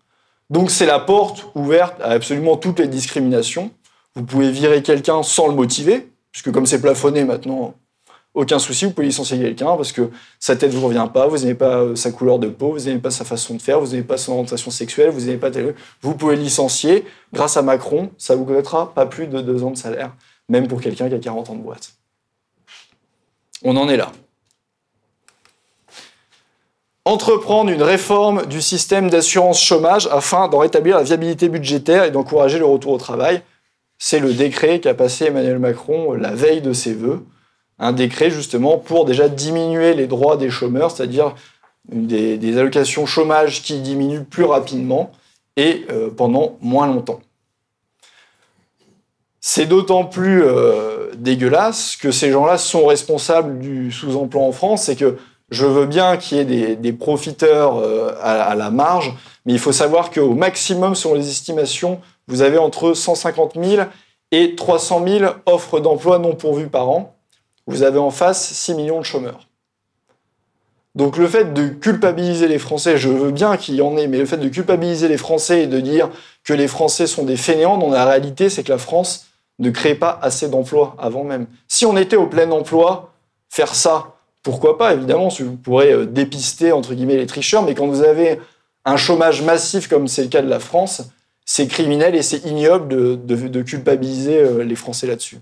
Donc 0.50 0.70
c'est 0.70 0.86
la 0.86 0.98
porte 0.98 1.46
ouverte 1.54 2.00
à 2.00 2.10
absolument 2.10 2.56
toutes 2.56 2.78
les 2.78 2.88
discriminations. 2.88 3.70
Vous 4.14 4.24
pouvez 4.24 4.50
virer 4.50 4.82
quelqu'un 4.82 5.22
sans 5.22 5.48
le 5.48 5.54
motiver, 5.54 6.08
puisque 6.32 6.52
comme 6.52 6.66
c'est 6.66 6.80
plafonné 6.80 7.24
maintenant, 7.24 7.74
aucun 8.36 8.58
souci, 8.58 8.84
vous 8.84 8.92
pouvez 8.92 9.06
licencier 9.06 9.38
quelqu'un 9.38 9.76
parce 9.76 9.92
que 9.92 10.10
sa 10.38 10.56
tête 10.56 10.70
vous 10.72 10.86
revient 10.86 11.08
pas, 11.12 11.26
vous 11.26 11.38
n'aimez 11.38 11.54
pas 11.54 11.78
euh, 11.78 11.96
sa 11.96 12.12
couleur 12.12 12.38
de 12.38 12.48
peau, 12.48 12.72
vous 12.72 12.84
n'aimez 12.84 13.00
pas 13.00 13.10
sa 13.10 13.24
façon 13.24 13.54
de 13.54 13.62
faire, 13.62 13.80
vous 13.80 13.92
n'aimez 13.92 14.02
pas 14.02 14.18
son 14.18 14.32
orientation 14.32 14.70
sexuelle, 14.70 15.08
vous 15.08 15.20
n'aimez 15.20 15.38
pas 15.38 15.50
tel... 15.50 15.74
Vous 16.02 16.14
pouvez 16.14 16.36
licencier. 16.36 17.06
Grâce 17.32 17.56
à 17.56 17.62
Macron, 17.62 18.10
ça 18.18 18.36
vous 18.36 18.44
coûtera 18.44 18.92
pas 18.92 19.06
plus 19.06 19.26
de 19.26 19.40
deux 19.40 19.64
ans 19.64 19.70
de 19.70 19.78
salaire, 19.78 20.14
même 20.50 20.68
pour 20.68 20.82
quelqu'un 20.82 21.08
qui 21.08 21.14
a 21.14 21.18
40 21.18 21.48
ans 21.48 21.54
de 21.54 21.62
boîte. 21.62 21.94
On 23.64 23.74
en 23.78 23.88
est 23.88 23.96
là. 23.96 24.12
Entreprendre 27.06 27.70
une 27.70 27.84
réforme 27.84 28.46
du 28.46 28.60
système 28.60 29.08
d'assurance 29.08 29.62
chômage 29.62 30.08
afin 30.10 30.48
d'en 30.48 30.58
rétablir 30.58 30.96
la 30.96 31.04
viabilité 31.04 31.48
budgétaire 31.48 32.02
et 32.02 32.10
d'encourager 32.10 32.58
le 32.58 32.66
retour 32.66 32.92
au 32.92 32.98
travail. 32.98 33.42
C'est 33.96 34.18
le 34.18 34.34
décret 34.34 34.80
qu'a 34.80 34.92
passé 34.92 35.26
Emmanuel 35.26 35.60
Macron 35.60 36.14
la 36.14 36.34
veille 36.34 36.60
de 36.60 36.72
ses 36.72 36.94
vœux 36.94 37.24
un 37.78 37.92
décret 37.92 38.30
justement 38.30 38.78
pour 38.78 39.04
déjà 39.04 39.28
diminuer 39.28 39.94
les 39.94 40.08
droits 40.08 40.36
des 40.36 40.50
chômeurs, 40.50 40.90
c'est-à-dire 40.90 41.36
des, 41.88 42.58
allocations 42.58 43.06
chômage 43.06 43.62
qui 43.62 43.78
diminuent 43.78 44.24
plus 44.24 44.44
rapidement 44.44 45.12
et 45.56 45.86
euh, 45.90 46.10
pendant 46.10 46.56
moins 46.60 46.88
longtemps. 46.88 47.20
C'est 49.40 49.66
d'autant 49.66 50.04
plus 50.04 50.42
euh, 50.42 51.12
dégueulasse 51.14 51.94
que 51.94 52.10
ces 52.10 52.32
gens-là 52.32 52.58
sont 52.58 52.84
responsables 52.84 53.60
du 53.60 53.92
sous-emploi 53.92 54.42
en 54.42 54.50
France, 54.50 54.84
c'est 54.84 54.96
que 54.96 55.18
je 55.50 55.66
veux 55.66 55.86
bien 55.86 56.16
qu'il 56.16 56.38
y 56.38 56.40
ait 56.40 56.76
des, 56.76 56.92
profiteurs 56.92 57.78
euh, 57.78 58.14
à, 58.20 58.54
la 58.54 58.70
marge, 58.70 59.14
mais 59.44 59.52
il 59.52 59.58
faut 59.58 59.72
savoir 59.72 60.10
qu'au 60.10 60.34
maximum, 60.34 60.94
selon 60.94 61.14
les 61.14 61.28
estimations, 61.28 62.00
vous 62.26 62.42
avez 62.42 62.58
entre 62.58 62.94
150 62.94 63.56
000 63.62 63.86
et 64.32 64.56
300 64.56 65.04
000 65.06 65.32
offres 65.46 65.78
d'emploi 65.80 66.18
non 66.18 66.34
pourvues 66.34 66.68
par 66.68 66.88
an 66.88 67.16
vous 67.66 67.82
avez 67.82 67.98
en 67.98 68.10
face 68.10 68.52
6 68.52 68.74
millions 68.74 69.00
de 69.00 69.04
chômeurs. 69.04 69.48
Donc 70.94 71.18
le 71.18 71.28
fait 71.28 71.52
de 71.52 71.68
culpabiliser 71.68 72.48
les 72.48 72.58
Français, 72.58 72.96
je 72.96 73.08
veux 73.08 73.30
bien 73.30 73.56
qu'il 73.56 73.74
y 73.74 73.82
en 73.82 73.96
ait, 73.96 74.06
mais 74.06 74.18
le 74.18 74.24
fait 74.24 74.38
de 74.38 74.48
culpabiliser 74.48 75.08
les 75.08 75.18
Français 75.18 75.64
et 75.64 75.66
de 75.66 75.80
dire 75.80 76.08
que 76.42 76.54
les 76.54 76.68
Français 76.68 77.06
sont 77.06 77.24
des 77.24 77.36
fainéants, 77.36 77.76
dans 77.76 77.90
la 77.90 78.06
réalité, 78.06 78.48
c'est 78.48 78.62
que 78.62 78.72
la 78.72 78.78
France 78.78 79.26
ne 79.58 79.70
crée 79.70 79.94
pas 79.94 80.18
assez 80.22 80.48
d'emplois 80.48 80.96
avant 80.98 81.24
même. 81.24 81.46
Si 81.68 81.84
on 81.84 81.96
était 81.96 82.16
au 82.16 82.26
plein 82.26 82.50
emploi, 82.50 83.12
faire 83.50 83.74
ça, 83.74 84.15
pourquoi 84.46 84.78
pas 84.78 84.94
Évidemment, 84.94 85.28
vous 85.28 85.56
pourrez 85.56 85.92
euh, 85.92 86.06
dépister, 86.06 86.72
entre 86.72 86.94
guillemets, 86.94 87.16
les 87.16 87.26
tricheurs, 87.26 87.62
mais 87.62 87.74
quand 87.74 87.86
vous 87.86 88.02
avez 88.02 88.40
un 88.84 88.96
chômage 88.96 89.42
massif 89.42 89.88
comme 89.88 90.08
c'est 90.08 90.22
le 90.22 90.28
cas 90.28 90.42
de 90.42 90.48
la 90.48 90.60
France, 90.60 91.02
c'est 91.44 91.66
criminel 91.66 92.14
et 92.14 92.22
c'est 92.22 92.44
ignoble 92.46 92.88
de 93.26 93.62
culpabiliser 93.62 94.38
euh, 94.38 94.64
les 94.64 94.76
Français 94.76 95.06
là-dessus 95.06 95.38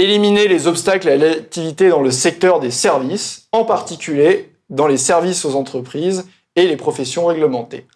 éliminer 0.00 0.48
les 0.48 0.66
obstacles 0.66 1.08
à 1.08 1.16
l'activité 1.16 1.90
dans 1.90 2.02
le 2.02 2.10
secteur 2.10 2.60
des 2.60 2.70
services, 2.70 3.48
en 3.52 3.64
particulier 3.64 4.52
dans 4.70 4.86
les 4.86 4.96
services 4.96 5.44
aux 5.44 5.54
entreprises 5.54 6.26
et 6.56 6.66
les 6.66 6.76
professions 6.76 7.26
réglementées. 7.26 7.86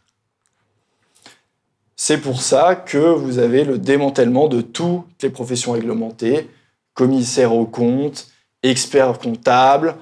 C'est 1.97 2.19
pour 2.19 2.43
ça 2.43 2.75
que 2.75 2.99
vous 2.99 3.39
avez 3.39 3.65
le 3.65 3.79
démantèlement 3.79 4.49
de 4.49 4.61
toutes 4.61 5.23
les 5.23 5.31
professions 5.31 5.73
réglementées, 5.73 6.51
commissaires 6.93 7.55
aux 7.55 7.67
comptes, 7.67 8.29
experts 8.71 9.19
comptables, 9.19 9.95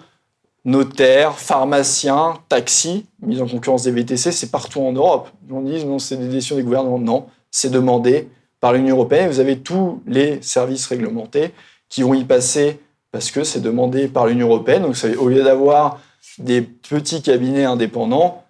notaires, 0.65 1.39
pharmaciens, 1.39 2.35
taxis, 2.49 3.07
mise 3.21 3.43
en 3.43 3.47
concurrence 3.47 3.83
des 3.83 3.91
VTC, 3.91 4.33
c'est 4.33 4.51
partout 4.51 4.81
en 4.81 4.93
Europe. 4.93 5.29
On 5.51 5.61
dit 5.61 5.85
non, 5.85 5.99
c'est 5.99 6.17
des 6.17 6.29
décisions 6.29 6.57
des 6.57 6.63
gouvernements. 6.63 6.99
Non, 6.99 7.27
c'est 7.51 7.71
demandé 7.71 8.29
par 8.61 8.73
l'Union 8.73 8.97
européenne. 8.97 9.29
Vous 9.29 9.41
avez 9.41 9.59
tous 9.59 10.01
les 10.07 10.41
services 10.41 10.87
réglementés 10.87 11.53
qui 11.89 12.03
vont 12.03 12.15
y 12.15 12.25
passer 12.25 12.79
parce 13.11 13.31
que 13.31 13.45
c'est 13.45 13.61
demandé 13.61 14.09
par 14.09 14.27
l'Union 14.27 14.49
européenne. 14.49 14.83
Donc, 14.83 14.97
au 15.19 15.29
lieu 15.29 15.43
d'avoir 15.43 16.01
des 16.39 16.63
petits 16.63 17.21
cabinets 17.21 17.65
indépendants, 17.65 18.45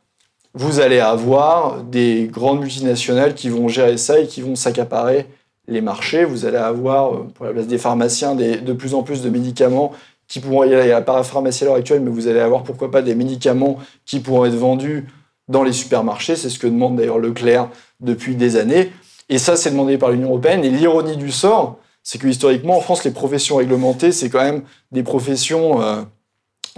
vous 0.55 0.81
allez 0.81 1.01
avoir 1.01 1.83
des 1.83 2.29
grandes 2.31 2.61
multinationales 2.61 3.35
qui 3.35 3.49
vont 3.49 3.69
gérer 3.69 3.97
ça 3.97 4.21
et 4.21 4.27
qui 4.27 4.43
vont 4.43 4.55
s'accaparer 4.55 5.27
les 5.73 5.81
marchés. 5.81 6.25
Vous 6.25 6.45
allez 6.45 6.57
avoir, 6.57 7.15
euh, 7.15 7.27
pour 7.35 7.47
la 7.47 7.53
place 7.53 7.67
des 7.67 7.79
pharmaciens, 7.79 8.35
de 8.35 8.73
plus 8.73 8.95
en 8.95 9.03
plus 9.03 9.23
de 9.23 9.31
médicaments 9.31 9.93
qui 10.29 10.41
pourront, 10.41 10.65
y 10.65 10.75
a 10.75 10.87
la 10.87 11.03
parapharmacie 11.03 11.65
à 11.65 11.67
l'heure 11.67 11.77
actuelle, 11.77 12.01
mais 12.01 12.11
vous 12.11 12.27
allez 12.27 12.41
avoir 12.41 12.63
pourquoi 12.63 12.91
pas 12.91 13.03
des 13.03 13.15
médicaments 13.15 13.79
qui 14.07 14.21
pourront 14.21 14.47
être 14.47 14.55
vendus 14.55 15.07
dans 15.49 15.63
les 15.63 15.73
supermarchés. 15.73 16.37
C'est 16.37 16.49
ce 16.49 16.59
que 16.59 16.67
demande 16.67 16.97
d'ailleurs 16.97 17.19
Leclerc 17.19 17.69
depuis 18.01 18.35
des 18.35 18.57
années. 18.57 18.93
Et 19.29 19.39
ça, 19.39 19.57
c'est 19.57 19.71
demandé 19.71 19.99
par 19.99 20.11
l'Union 20.11 20.29
européenne. 20.29 20.65
Et 20.65 20.71
l'ironie 20.71 21.17
du 21.17 21.31
sort, 21.31 21.79
c'est 22.03 22.19
que 22.19 22.27
historiquement, 22.27 22.79
en 22.79 22.81
France, 22.81 23.05
les 23.05 23.11
professions 23.11 23.57
réglementées, 23.57 24.13
c'est 24.13 24.31
quand 24.31 24.43
même 24.43 24.63
des 24.91 25.03
professions 25.03 25.83
euh, 25.83 26.03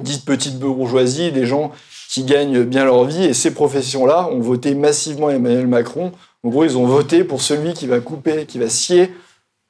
dites 0.02 0.24
petites 0.24 0.59
bourgeoisie, 0.59 1.33
des 1.33 1.46
gens 1.46 1.70
qui 2.09 2.24
gagnent 2.24 2.64
bien 2.64 2.85
leur 2.85 3.04
vie. 3.04 3.24
Et 3.24 3.35
ces 3.35 3.54
professions-là 3.54 4.28
ont 4.30 4.40
voté 4.40 4.74
massivement 4.74 5.30
Emmanuel 5.30 5.66
Macron. 5.66 6.12
En 6.44 6.50
gros, 6.50 6.64
ils 6.64 6.76
ont 6.76 6.85
voté 6.85 7.24
pour 7.24 7.40
celui 7.40 7.72
qui 7.72 7.87
va 7.87 8.00
couper, 8.00 8.44
qui 8.44 8.59
va 8.59 8.68
scier 8.68 9.11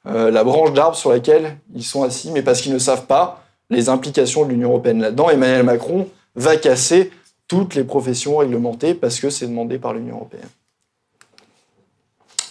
euh, 0.07 0.29
la 0.29 0.43
branche 0.43 0.73
d'arbre 0.73 0.97
sur 0.97 1.09
laquelle 1.09 1.57
ils 1.73 1.85
sont 1.85 2.03
assis, 2.03 2.31
mais 2.31 2.41
parce 2.41 2.61
qu'ils 2.61 2.73
ne 2.73 2.79
savent 2.79 3.05
pas 3.05 3.43
les 3.69 3.87
implications 3.87 4.43
de 4.43 4.49
l'Union 4.49 4.69
européenne 4.69 5.01
là-dedans. 5.01 5.29
Emmanuel 5.29 5.63
Macron 5.63 6.09
va 6.35 6.57
casser 6.57 7.11
toutes 7.47 7.75
les 7.75 7.85
professions 7.85 8.37
réglementées 8.37 8.93
parce 8.93 9.19
que 9.19 9.29
c'est 9.29 9.47
demandé 9.47 9.79
par 9.79 9.93
l'Union 9.93 10.15
européenne. 10.17 10.49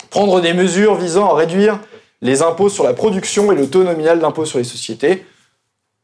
Prendre 0.09 0.41
des 0.41 0.55
mesures 0.55 0.95
visant 0.95 1.31
à 1.31 1.35
réduire 1.35 1.79
les 2.23 2.41
impôts 2.41 2.71
sur 2.71 2.85
la 2.85 2.95
production 2.95 3.53
et 3.53 3.55
le 3.55 3.69
taux 3.69 3.85
nominal 3.85 4.21
d'impôt 4.21 4.47
sur 4.47 4.59
les 4.59 4.65
sociétés. 4.65 5.27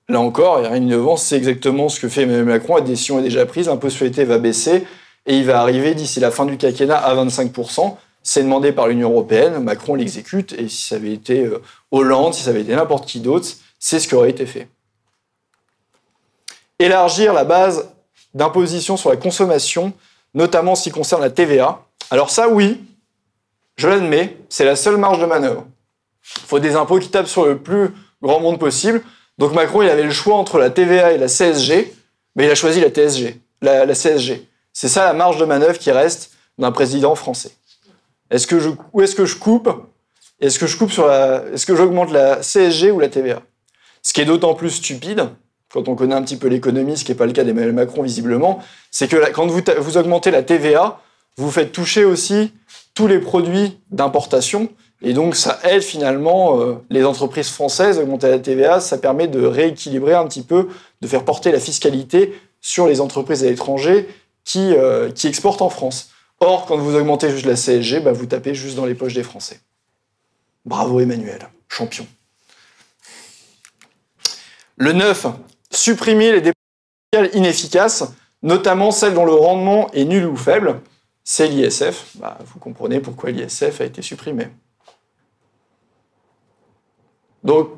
Là 0.09 0.21
encore, 0.21 0.59
il 0.59 0.63
n'y 0.63 0.67
a 0.67 0.71
rien 0.73 0.81
d'innovant, 0.81 1.17
c'est 1.17 1.37
exactement 1.37 1.89
ce 1.89 2.01
que 2.01 2.09
fait 2.09 2.23
Emmanuel 2.23 2.45
Macron, 2.45 2.75
la 2.75 2.83
décision 2.83 3.21
est 3.21 3.23
déjà 3.23 3.47
prise, 3.47 3.69
l'impôt 3.69 3.89
sur 3.89 4.07
va 4.27 4.39
baisser 4.39 4.85
et 5.25 5.39
il 5.39 5.45
va 5.45 5.61
arriver 5.61 5.95
d'ici 5.95 6.21
la 6.21 6.31
fin 6.31 6.45
du 6.45 6.59
quinquennat 6.59 6.99
à 6.99 7.15
25%. 7.15 7.97
C'est 8.23 8.43
demandé 8.43 8.73
par 8.73 8.89
l'Union 8.89 9.11
européenne, 9.11 9.63
Macron 9.63 9.95
l'exécute, 9.95 10.53
et 10.53 10.69
si 10.69 10.89
ça 10.89 10.97
avait 10.97 11.13
été 11.13 11.45
euh, 11.45 11.63
Hollande, 11.91 12.35
si 12.35 12.43
ça 12.43 12.51
avait 12.51 12.63
été 12.63 12.75
n'importe 12.75 13.09
qui 13.09 13.21
d'autre, 13.21 13.49
c'est 13.79 13.99
ce 13.99 14.07
qui 14.07 14.15
aurait 14.15 14.31
été 14.31 14.47
fait. 14.47 14.69
Élargir 16.79 17.33
la 17.33 17.45
base 17.45 17.91
d'imposition 18.35 18.97
sur 18.97 19.11
la 19.11 19.17
consommation, 19.17 19.93
notamment 20.35 20.73
en 20.73 20.75
ce 20.75 20.85
qui 20.85 20.91
concerne 20.91 21.23
la 21.23 21.31
TVA. 21.31 21.83
Alors 22.11 22.31
ça, 22.31 22.49
oui, 22.49 22.81
je 23.77 23.89
l'admets, 23.89 24.37
c'est 24.49 24.65
la 24.65 24.77
seule 24.77 24.97
marge 24.97 25.21
de 25.21 25.27
manœuvre. 25.27 25.67
Il 26.37 26.47
faut 26.47 26.59
des 26.59 26.77
impôts 26.77 26.99
qui 26.99 27.09
tapent 27.09 27.27
sur 27.27 27.47
le 27.47 27.59
plus 27.59 27.91
grand 28.23 28.41
monde 28.41 28.59
possible. 28.59 29.03
Donc 29.39 29.53
Macron, 29.55 29.83
il 29.83 29.89
avait 29.89 30.03
le 30.03 30.11
choix 30.11 30.37
entre 30.37 30.59
la 30.59 30.71
TVA 30.71 31.13
et 31.13 31.19
la 31.19 31.29
CSG, 31.29 31.93
mais 32.37 32.45
il 32.45 32.51
a 32.51 32.55
choisi 32.55 32.81
la 32.81 32.91
TSG, 32.91 33.41
la, 33.63 33.87
CSG. 33.95 34.47
C'est 34.73 34.89
ça 34.89 35.05
la 35.05 35.15
marge 35.15 35.39
de 35.39 35.45
manœuvre 35.45 35.79
qui 35.79 35.91
reste 35.91 36.33
d'un 36.59 36.73
président 36.73 37.15
français. 37.15 37.53
Est-ce 38.31 38.47
que 38.47 38.59
je, 38.59 38.71
où 38.93 39.03
est-ce 39.03 39.15
que 39.15 39.27
je 39.27 39.37
coupe? 39.37 39.69
Est-ce 40.41 40.59
que 40.59 40.67
je 40.67 40.77
coupe 40.77 40.91
sur 40.91 41.07
la, 41.07 41.45
est-ce 41.53 41.67
que 41.67 41.77
j'augmente 41.77 42.13
la 42.13 42.37
CSG 42.37 42.91
ou 42.91 43.01
la 43.01 43.09
TVA 43.09 43.43
Ce 44.03 44.13
qui 44.13 44.21
est 44.21 44.25
d'autant 44.25 44.55
plus 44.55 44.71
stupide, 44.71 45.29
quand 45.73 45.89
on 45.89 45.95
connaît 45.95 46.15
un 46.15 46.23
petit 46.23 46.37
peu 46.37 46.49
l'économie, 46.49 46.97
ce 46.97 47.05
qui 47.05 47.13
n'est 47.13 47.19
pas 47.19 47.27
le 47.27 47.33
cas 47.33 47.45
d'Emmanuel 47.45 47.73
Macron 47.73 48.03
visiblement, 48.03 48.63
c'est 48.91 49.09
que 49.09 49.31
quand 49.33 49.47
vous, 49.47 49.61
vous 49.79 49.97
augmentez 49.97 50.31
la 50.31 50.43
TVA, 50.43 51.01
vous 51.37 51.51
faites 51.51 51.73
toucher 51.73 52.05
aussi 52.05 52.53
tous 52.95 53.07
les 53.07 53.19
produits 53.19 53.79
d'importation 53.91 54.69
et 55.03 55.13
donc, 55.13 55.35
ça 55.35 55.59
aide 55.65 55.83
finalement 55.83 56.61
euh, 56.61 56.75
les 56.91 57.05
entreprises 57.05 57.49
françaises 57.49 57.99
à 57.99 58.03
augmenter 58.03 58.29
la 58.29 58.39
TVA. 58.39 58.81
Ça 58.81 58.99
permet 58.99 59.29
de 59.29 59.45
rééquilibrer 59.45 60.15
un 60.15 60.27
petit 60.27 60.43
peu, 60.43 60.69
de 61.01 61.07
faire 61.07 61.25
porter 61.25 61.53
la 61.53 61.61
fiscalité 61.61 62.39
sur 62.61 62.87
les 62.87 63.01
entreprises 63.01 63.43
à 63.43 63.49
l'étranger 63.49 64.09
qui, 64.45 64.75
euh, 64.75 65.11
qui 65.11 65.27
exportent 65.27 65.63
en 65.63 65.71
France. 65.71 66.11
Or, 66.41 66.65
quand 66.67 66.79
vous 66.79 66.97
augmentez 66.97 67.31
juste 67.31 67.47
la 67.47 67.55
CSG, 67.55 68.01
bah, 68.01 68.13
vous 68.13 68.27
tapez 68.27 68.55
juste 68.55 68.77
dans 68.77 68.87
les 68.87 68.95
poches 68.95 69.15
des 69.15 69.23
Français. 69.23 69.61
Bravo 70.65 71.01
Emmanuel, 71.01 71.49
champion. 71.69 72.07
Le 74.77 74.93
9, 74.93 75.27
supprimer 75.71 76.33
les 76.33 76.41
dépenses 76.41 77.35
inefficaces, 77.35 78.05
notamment 78.43 78.91
celles 78.91 79.13
dont 79.13 79.27
le 79.27 79.35
rendement 79.35 79.91
est 79.93 80.05
nul 80.05 80.25
ou 80.27 80.37
faible. 80.37 80.81
C'est 81.25 81.49
l'ISF. 81.49 82.17
Bah, 82.17 82.39
vous 82.47 82.59
comprenez 82.59 83.01
pourquoi 83.01 83.31
l'ISF 83.31 83.83
a 83.83 83.85
été 83.85 84.01
supprimé. 84.01 84.49
Donc, 87.45 87.69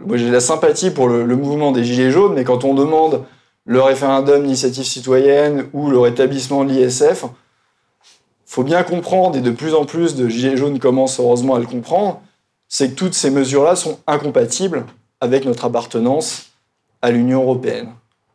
moi 0.00 0.16
j'ai 0.16 0.26
de 0.26 0.32
la 0.32 0.40
sympathie 0.40 0.90
pour 0.90 1.08
le, 1.08 1.24
mouvement 1.36 1.72
des 1.72 1.84
Gilets 1.84 2.10
jaunes, 2.10 2.34
mais 2.34 2.44
quand 2.44 2.64
on 2.64 2.74
demande 2.74 3.24
le 3.64 3.80
référendum 3.80 4.42
d'initiative 4.42 4.84
citoyenne 4.84 5.68
ou 5.72 5.90
le 5.90 5.98
rétablissement 5.98 6.64
de 6.64 6.72
l'ISF, 6.72 7.24
faut 8.56 8.64
bien 8.64 8.84
comprendre, 8.84 9.36
et 9.36 9.42
de 9.42 9.50
plus 9.50 9.74
en 9.74 9.84
plus 9.84 10.14
de 10.14 10.30
Gilets 10.30 10.56
jaunes 10.56 10.78
commencent 10.78 11.20
heureusement 11.20 11.56
à 11.56 11.58
le 11.58 11.66
comprendre, 11.66 12.22
c'est 12.68 12.92
que 12.92 12.94
toutes 12.94 13.12
ces 13.12 13.28
mesures-là 13.28 13.76
sont 13.76 13.98
incompatibles 14.06 14.86
avec 15.20 15.44
notre 15.44 15.66
appartenance 15.66 16.52
à 17.02 17.10
l'Union 17.10 17.42
européenne. 17.42 17.90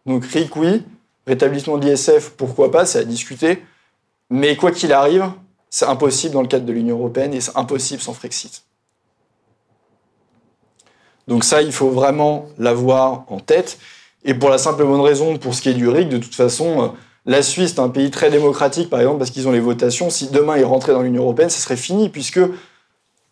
Donc 0.06 0.24
RIC, 0.26 0.56
oui, 0.58 0.84
rétablissement 1.26 1.80
de 1.80 1.88
l'ISF, 1.88 2.34
pourquoi 2.38 2.70
pas, 2.70 2.86
c'est 2.86 3.00
à 3.00 3.04
discuter, 3.04 3.64
mais 4.30 4.56
quoi 4.56 4.72
qu'il 4.72 4.94
arrive, 4.94 5.26
c'est 5.72 5.86
impossible 5.86 6.36
dans 6.36 6.44
le 6.44 6.48
cadre 6.48 6.68
de 6.68 6.72
l'Union 6.72 7.00
européenne 7.00 7.34
et 7.34 7.42
c'est 7.42 7.58
impossible 7.58 8.04
sans 8.04 8.14
Frexit. 8.14 8.64
Donc 11.28 11.44
ça, 11.44 11.64
il 11.64 11.72
faut 11.72 11.90
vraiment 11.90 12.46
l'avoir 12.60 13.26
en 13.28 13.40
tête. 13.40 13.80
Et 14.24 14.36
pour 14.36 14.52
la 14.52 14.60
simple 14.60 14.84
et 14.84 14.86
bonne 14.86 15.02
raison, 15.02 15.40
pour 15.40 15.56
ce 15.56 15.64
qui 15.64 15.70
est 15.70 15.74
du 15.74 15.90
RIC, 15.90 16.10
de 16.10 16.20
toute 16.20 16.36
façon, 16.36 16.84
euh, 16.84 16.88
la 17.26 17.44
Suisse 17.44 17.74
est 17.74 17.80
un 17.80 17.90
pays 17.90 18.10
très 18.10 18.30
démocratique, 18.32 18.90
par 18.90 19.00
exemple, 19.00 19.20
parce 19.20 19.32
qu'ils 19.32 19.48
ont 19.48 19.52
les 19.52 19.60
votations. 19.60 20.10
Si 20.10 20.28
demain 20.30 20.58
ils 20.58 20.66
rentraient 20.66 20.94
dans 20.94 21.04
l'Union 21.04 21.24
européenne, 21.24 21.50
ce 21.50 21.62
serait 21.62 21.78
fini, 21.78 22.10
puisque 22.10 22.40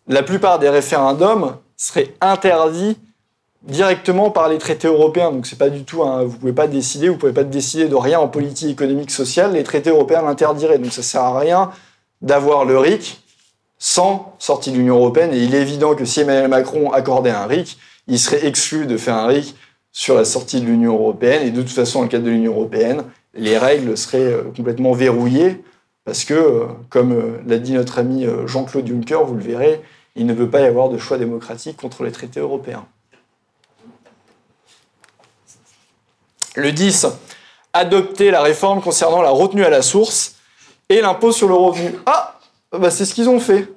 la 0.06 0.22
plupart 0.22 0.58
des 0.58 0.68
référendums 0.68 1.56
seraient 1.76 2.14
interdits 2.20 2.96
directement 3.62 4.30
par 4.30 4.48
les 4.48 4.58
traités 4.58 4.88
européens. 4.88 5.32
Donc 5.32 5.46
c'est 5.46 5.58
pas 5.58 5.70
du 5.70 5.84
tout, 5.84 6.02
vous 6.02 6.36
pouvez 6.38 6.52
pas 6.52 6.66
décider, 6.66 7.08
vous 7.08 7.16
pouvez 7.16 7.32
pas 7.32 7.44
décider 7.44 7.88
de 7.88 7.94
rien 7.94 8.20
en 8.20 8.28
politique 8.28 8.70
économique 8.70 9.10
sociale. 9.10 9.52
Les 9.52 9.64
traités 9.64 9.90
européens 9.90 10.22
l'interdiraient. 10.22 10.78
Donc 10.78 10.92
ça 10.92 11.02
sert 11.02 11.22
à 11.22 11.38
rien 11.38 11.70
d'avoir 12.22 12.64
le 12.64 12.78
RIC 12.78 13.20
sans 13.78 14.34
sortie 14.38 14.70
de 14.70 14.76
l'Union 14.76 14.96
européenne. 14.96 15.32
Et 15.32 15.38
il 15.38 15.54
est 15.54 15.62
évident 15.62 15.94
que 15.94 16.04
si 16.04 16.20
Emmanuel 16.20 16.48
Macron 16.48 16.90
accordait 16.92 17.30
un 17.30 17.46
RIC, 17.46 17.78
il 18.06 18.18
serait 18.18 18.46
exclu 18.46 18.86
de 18.86 18.96
faire 18.96 19.16
un 19.16 19.26
RIC 19.26 19.54
sur 19.92 20.14
la 20.14 20.24
sortie 20.24 20.60
de 20.60 20.66
l'Union 20.66 20.94
européenne. 20.94 21.46
Et 21.46 21.50
de 21.50 21.60
toute 21.62 21.70
façon, 21.70 22.00
dans 22.00 22.04
le 22.04 22.10
cadre 22.10 22.24
de 22.24 22.30
l'Union 22.30 22.52
européenne, 22.52 23.04
les 23.34 23.58
règles 23.58 23.96
seraient 23.96 24.32
euh, 24.32 24.42
complètement 24.54 24.92
verrouillées 24.92 25.62
parce 26.04 26.24
que, 26.24 26.34
euh, 26.34 26.66
comme 26.88 27.12
euh, 27.12 27.40
l'a 27.46 27.58
dit 27.58 27.72
notre 27.72 27.98
ami 27.98 28.26
Jean-Claude 28.46 28.86
Juncker, 28.86 29.24
vous 29.24 29.34
le 29.34 29.42
verrez, 29.42 29.82
il 30.16 30.26
ne 30.26 30.34
peut 30.34 30.48
pas 30.48 30.60
y 30.60 30.64
avoir 30.64 30.88
de 30.88 30.98
choix 30.98 31.18
démocratique 31.18 31.76
contre 31.76 32.02
les 32.02 32.12
traités 32.12 32.40
européens. 32.40 32.86
Le 36.56 36.72
10, 36.72 37.06
adopter 37.72 38.32
la 38.32 38.42
réforme 38.42 38.80
concernant 38.80 39.22
la 39.22 39.30
retenue 39.30 39.64
à 39.64 39.70
la 39.70 39.82
source 39.82 40.34
et 40.88 41.00
l'impôt 41.00 41.30
sur 41.30 41.46
le 41.46 41.54
revenu. 41.54 41.94
Ah, 42.06 42.40
bah 42.72 42.90
c'est 42.90 43.04
ce 43.04 43.14
qu'ils 43.14 43.28
ont 43.28 43.38
fait. 43.38 43.68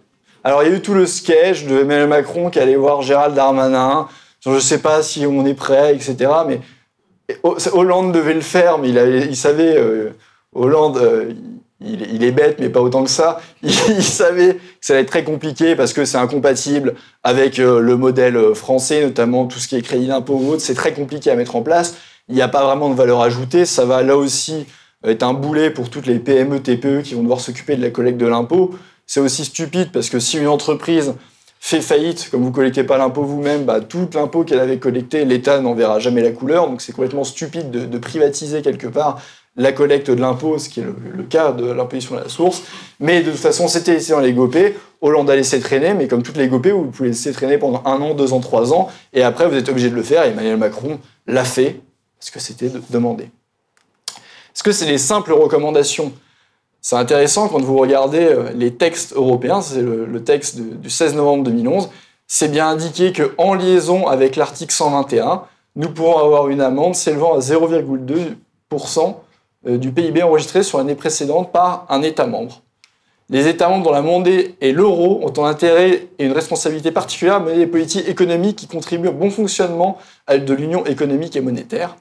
Alors 0.44 0.64
il 0.64 0.70
y 0.70 0.74
a 0.74 0.76
eu 0.76 0.82
tout 0.82 0.96
le 0.96 1.06
sketch 1.06 1.66
de 1.66 1.82
Emmanuel 1.82 2.08
Macron 2.08 2.50
qui 2.50 2.60
allait 2.60 2.76
voir 2.76 3.04
Gérald 3.04 3.36
Darmanin. 3.36 4.08
Je 4.42 4.50
ne 4.50 4.60
sais 4.60 4.80
pas 4.80 5.04
si 5.04 5.26
on 5.28 5.46
est 5.46 5.54
prêt, 5.54 5.96
etc. 5.96 6.32
Mais 6.48 6.60
Hollande 7.72 8.12
devait 8.12 8.34
le 8.34 8.42
faire, 8.42 8.78
mais 8.78 8.90
il, 8.90 9.36
savait. 9.36 9.78
Euh, 9.78 10.10
Hollande, 10.54 10.98
euh, 10.98 11.34
il, 11.82 12.24
est 12.24 12.32
bête, 12.32 12.58
mais 12.60 12.70
pas 12.70 12.82
autant 12.82 13.04
que 13.04 13.10
ça. 13.10 13.42
Il, 13.64 14.04
savait 14.04 14.56
que 14.56 14.60
ça 14.82 14.94
allait 14.94 15.02
être 15.02 15.10
très 15.10 15.24
compliqué 15.24 15.76
parce 15.76 15.92
que 15.94 16.06
c'est 16.06 16.18
incompatible 16.18 16.96
avec 17.24 17.60
euh, 17.60 17.80
le 17.80 17.98
modèle 17.98 18.54
français, 18.56 19.04
notamment 19.04 19.48
tout 19.48 19.60
ce 19.60 19.68
qui 19.68 19.76
est 19.76 19.82
crédit 19.82 20.08
d'impôt 20.08 20.36
ou 20.36 20.52
autre. 20.52 20.62
C'est 20.62 20.76
très 20.76 20.94
compliqué 20.94 21.32
à 21.32 21.36
mettre 21.36 21.56
en 21.56 21.62
place 21.62 21.96
il 22.30 22.36
n'y 22.36 22.42
a 22.42 22.48
pas 22.48 22.66
vraiment 22.66 22.90
de 22.90 22.96
valeur 22.96 23.22
ajoutée. 23.22 23.66
Ça 23.66 23.86
va 23.86 24.04
là 24.04 24.18
aussi 24.18 24.66
être 25.06 25.24
un 25.24 25.34
boulet 25.34 25.70
pour 25.70 25.90
toutes 25.90 26.06
les 26.06 26.20
PME, 26.20 26.62
TPE 26.62 27.02
qui 27.04 27.16
vont 27.16 27.24
devoir 27.24 27.42
s'occuper 27.42 27.76
de 27.76 27.82
la 27.82 27.90
collecte 27.90 28.18
de 28.18 28.28
l'impôt. 28.28 28.72
C'est 29.06 29.20
aussi 29.20 29.46
stupide 29.46 29.92
parce 29.92 30.10
que 30.10 30.20
si 30.20 30.38
une 30.38 30.48
entreprise 30.48 31.16
fait 31.66 31.80
faillite, 31.80 32.28
comme 32.30 32.42
vous 32.42 32.50
ne 32.50 32.54
collectez 32.54 32.84
pas 32.84 32.98
l'impôt 32.98 33.24
vous-même, 33.24 33.64
bah, 33.64 33.80
l'impôt 34.16 34.44
qu'elle 34.44 34.60
avait 34.60 34.80
collecté, 34.80 35.24
l'État 35.24 35.62
n'en 35.62 35.74
verra 35.74 35.98
jamais 35.98 36.22
la 36.22 36.32
couleur. 36.32 36.68
Donc 36.68 36.82
c'est 36.82 36.92
complètement 36.92 37.24
stupide 37.24 37.72
de, 37.72 37.98
privatiser 37.98 38.62
quelque 38.62 38.88
part 38.88 39.22
la 39.56 39.72
collecte 39.72 40.12
de 40.12 40.20
l'impôt, 40.20 40.58
ce 40.58 40.68
qui 40.68 40.82
est 40.82 40.84
le, 40.84 41.24
cas 41.24 41.54
de 41.54 41.72
l'imposition 41.72 42.18
à 42.18 42.24
la 42.24 42.28
source. 42.28 42.64
Mais 43.00 43.22
de 43.22 43.32
toute 43.32 43.40
façon, 43.40 43.70
c'était 43.70 43.94
laissé 43.94 44.12
dans 44.12 44.20
les 44.20 44.34
GOP. 44.34 44.58
Hollande 45.00 45.30
a 45.30 45.38
laissé 45.38 45.62
traîner, 45.62 45.94
mais 45.94 46.10
comme 46.10 46.22
toutes 46.22 46.36
les 46.36 46.50
GOP, 46.50 46.68
vous 46.68 46.92
pouvez 46.92 47.10
laisser 47.10 47.32
traîner 47.32 47.58
pendant 47.58 47.82
un 47.86 48.02
an, 48.02 48.14
deux 48.14 48.34
ans, 48.34 48.42
trois 48.42 48.74
ans, 48.74 48.90
et 49.14 49.24
après 49.24 49.48
vous 49.48 49.56
êtes 49.56 49.70
obligé 49.70 49.90
de 49.90 49.96
le 49.96 50.04
faire. 50.04 50.24
Emmanuel 50.24 50.58
Macron 50.58 51.00
l'a 51.28 51.46
fait, 51.46 51.80
ce 52.20 52.30
que 52.32 52.42
c'était 52.42 52.72
demandé. 52.90 53.30
Est-ce 54.54 54.64
que 54.64 54.74
c'est 54.74 54.86
les 54.86 54.98
simples 54.98 55.32
recommandations? 55.32 56.12
C'est 56.86 56.98
intéressant 56.98 57.48
quand 57.48 57.62
vous 57.62 57.78
regardez 57.78 58.26
euh, 58.26 58.50
les 58.54 58.74
textes 58.74 59.14
européens, 59.14 59.62
c'est 59.62 59.82
le, 59.82 60.22
texte 60.22 60.60
du 60.60 60.90
16 60.90 61.16
novembre 61.16 61.46
2011, 61.46 61.90
c'est 62.28 62.50
bien 62.50 62.68
indiqué 62.68 63.14
qu'en 63.14 63.54
liaison 63.54 64.08
avec 64.08 64.36
l'article 64.36 64.74
121, 64.74 65.44
nous 65.78 65.90
pourrons 65.92 66.18
avoir 66.18 66.50
une 66.50 66.60
amende 66.60 66.94
s'élevant 66.94 67.36
à 67.36 67.40
0,2% 67.40 69.16
euh, 69.66 69.78
du 69.78 69.94
PIB 69.94 70.24
enregistré 70.24 70.62
sur 70.62 70.78
l'année 70.78 70.96
précédente 70.96 71.54
par 71.54 71.86
un 71.88 72.02
État 72.02 72.28
membre. 72.28 72.62
Les 73.30 73.48
États 73.48 73.70
membres 73.70 73.86
dont 73.86 73.94
la 73.94 74.02
monnaie 74.02 74.56
est 74.60 74.74
l'euro 74.74 75.22
ont 75.24 75.42
un 75.42 75.48
intérêt 75.48 76.10
et 76.20 76.26
une 76.26 76.34
responsabilité 76.34 76.92
particulière 76.92 77.36
à 77.36 77.40
mener 77.40 77.60
des 77.60 77.68
politiques 77.68 78.10
économiques 78.10 78.58
qui 78.58 78.68
contribuent 78.68 79.08
au 79.08 79.14
bon 79.14 79.30
fonctionnement 79.32 79.98
de 80.30 80.54
l'union 80.54 80.86
économique 80.86 81.38
et 81.38 81.42
monétaire 81.42 81.96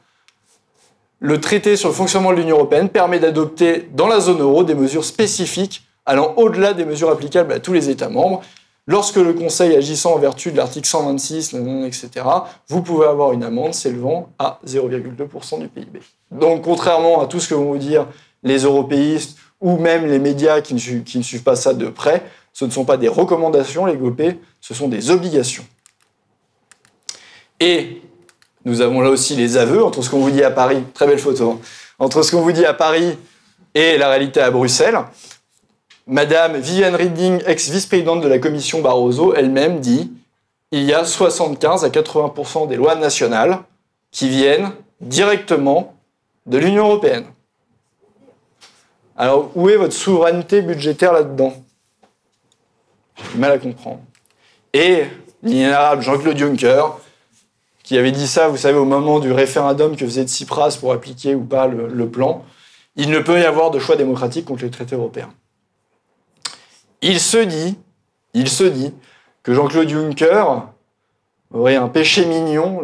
le 1.23 1.41
traité 1.41 1.77
sur 1.77 1.89
le 1.89 1.95
fonctionnement 1.95 2.33
de 2.33 2.37
l'Union 2.37 2.57
européenne 2.57 2.89
permet 2.89 3.21
d'adopter 3.21 3.89
dans 3.95 4.09
la 4.09 4.19
zone 4.19 4.41
euro 4.41 4.65
des 4.65 4.75
mesures 4.75 5.05
spécifiques 5.05 5.85
allant 6.05 6.35
au-delà 6.37 6.75
des 6.75 6.85
mesures 6.85 7.11
applicables 7.11 7.53
à 7.53 7.61
tous 7.61 7.73
les 7.73 7.91
États 7.91 8.09
membres. 8.09 8.43
Lorsque 8.89 9.17
le 9.17 9.33
Conseil 9.33 9.77
agissant 9.77 10.15
en 10.15 10.19
vertu 10.19 10.51
de 10.51 10.57
l'article 10.57 10.89
126, 10.89 11.55
etc., 11.87 12.27
vous 12.69 12.83
pouvez 12.83 13.07
avoir 13.07 13.33
une 13.33 13.45
amende 13.45 13.73
s'élevant 13.73 14.31
à 14.41 14.59
0,2% 14.67 15.61
du 15.61 15.69
PIB. 15.69 16.01
Donc, 16.33 16.63
contrairement 16.63 17.23
à 17.23 17.29
tout 17.29 17.39
ce 17.39 17.49
que 17.49 17.55
vont 17.55 17.71
vous 17.71 17.79
dire 17.79 18.09
les 18.43 18.65
européistes 18.65 19.39
ou 19.61 19.77
même 19.77 20.07
les 20.07 20.19
médias 20.19 20.61
qui 20.61 20.75
ne, 20.75 21.23
suivent 21.23 21.45
pas 21.45 21.55
ça 21.55 21.73
de 21.73 21.87
près, 21.87 22.25
ce 22.53 22.65
ne 22.65 22.71
sont 22.71 22.85
pas 22.85 22.97
des 22.97 23.07
recommandations, 23.07 23.87
les 23.87 23.97
GOP, 23.97 24.23
ce 24.61 24.75
sont 24.75 24.89
des 24.89 25.13
obligations. 25.13 25.65
Et 27.61 28.03
nous 28.65 28.81
avons 28.81 29.01
là 29.01 29.11
aussi 29.11 29.35
les 29.35 29.57
aveux 29.57 29.85
entre 29.85 30.03
ce 30.03 30.11
qu'on 30.11 30.21
vous 30.21 30.31
dit 30.31 30.43
à 30.43 30.51
Paris, 30.51 30.83
très 30.95 31.07
belle 31.07 31.19
photo, 31.19 31.51
hein. 31.51 31.59
entre 31.99 32.23
ce 32.23 32.31
qu'on 32.31 32.43
vous 32.43 32.53
dit 32.53 32.65
à 32.65 32.75
Paris 32.75 33.17
et 33.75 33.99
la 33.99 34.09
réalité 34.09 34.41
à 34.41 34.51
Bruxelles. 34.51 34.99
Madame 36.07 36.57
Viviane 36.57 36.95
Reading, 36.95 37.43
ex-vice-présidente 37.47 38.23
de 38.23 38.29
la 38.29 38.39
commission 38.39 38.81
Barroso, 38.81 39.35
elle-même 39.35 39.81
dit 39.81 40.13
il 40.73 40.85
y 40.85 40.95
a 40.95 41.05
75 41.05 41.85
à 41.85 41.91
80% 41.91 42.67
des 42.67 42.77
lois 42.77 42.95
nationales 42.95 43.59
qui 44.11 44.29
viennent 44.29 44.73
directement 45.01 45.95
de 46.47 46.59
l'Union 46.59 46.89
européenne. 46.89 47.27
Alors, 49.17 49.51
où 49.55 49.69
est 49.69 49.77
votre 49.77 49.93
souveraineté 49.93 50.63
budgétaire 50.63 51.13
là-dedans? 51.13 51.53
Mal 53.37 53.53
à 53.53 53.59
comprendre. 53.59 54.01
Et 54.73 55.05
l'inénarrable 55.43 56.03
Jean-Claude 56.03 56.39
Juncker, 56.39 56.99
qui 57.93 57.99
avait 57.99 58.11
dit 58.11 58.27
ça, 58.27 58.49
vous 58.49 58.57
savez, 58.57 58.79
au 58.79 58.87
moment 58.87 59.21
du 59.21 59.33
référendum 59.33 59.97
que 59.97 60.07
faisait 60.07 60.25
Tsipras 60.25 60.79
pour 60.81 60.95
appliquer 60.95 61.35
ou 61.35 61.45
pas 61.45 61.67
le, 61.67 62.09
plan, 62.09 62.43
il 62.97 63.11
ne 63.11 63.19
peut 63.19 63.39
y 63.39 63.45
avoir 63.45 63.71
de 63.71 63.79
choix 63.79 63.97
démocratique 63.97 64.47
contre 64.47 64.65
les 64.65 64.71
traités 64.71 64.95
européens. 64.95 65.29
Il 67.03 67.21
se 67.21 67.37
dit, 67.37 67.77
il 68.33 68.49
se 68.49 68.65
dit 68.65 68.95
que 69.43 69.53
Jean-Claude 69.53 69.91
Juncker 69.91 70.43
aurait 71.53 71.77
un 71.77 71.89
péché 71.89 72.25
mignon, 72.25 72.81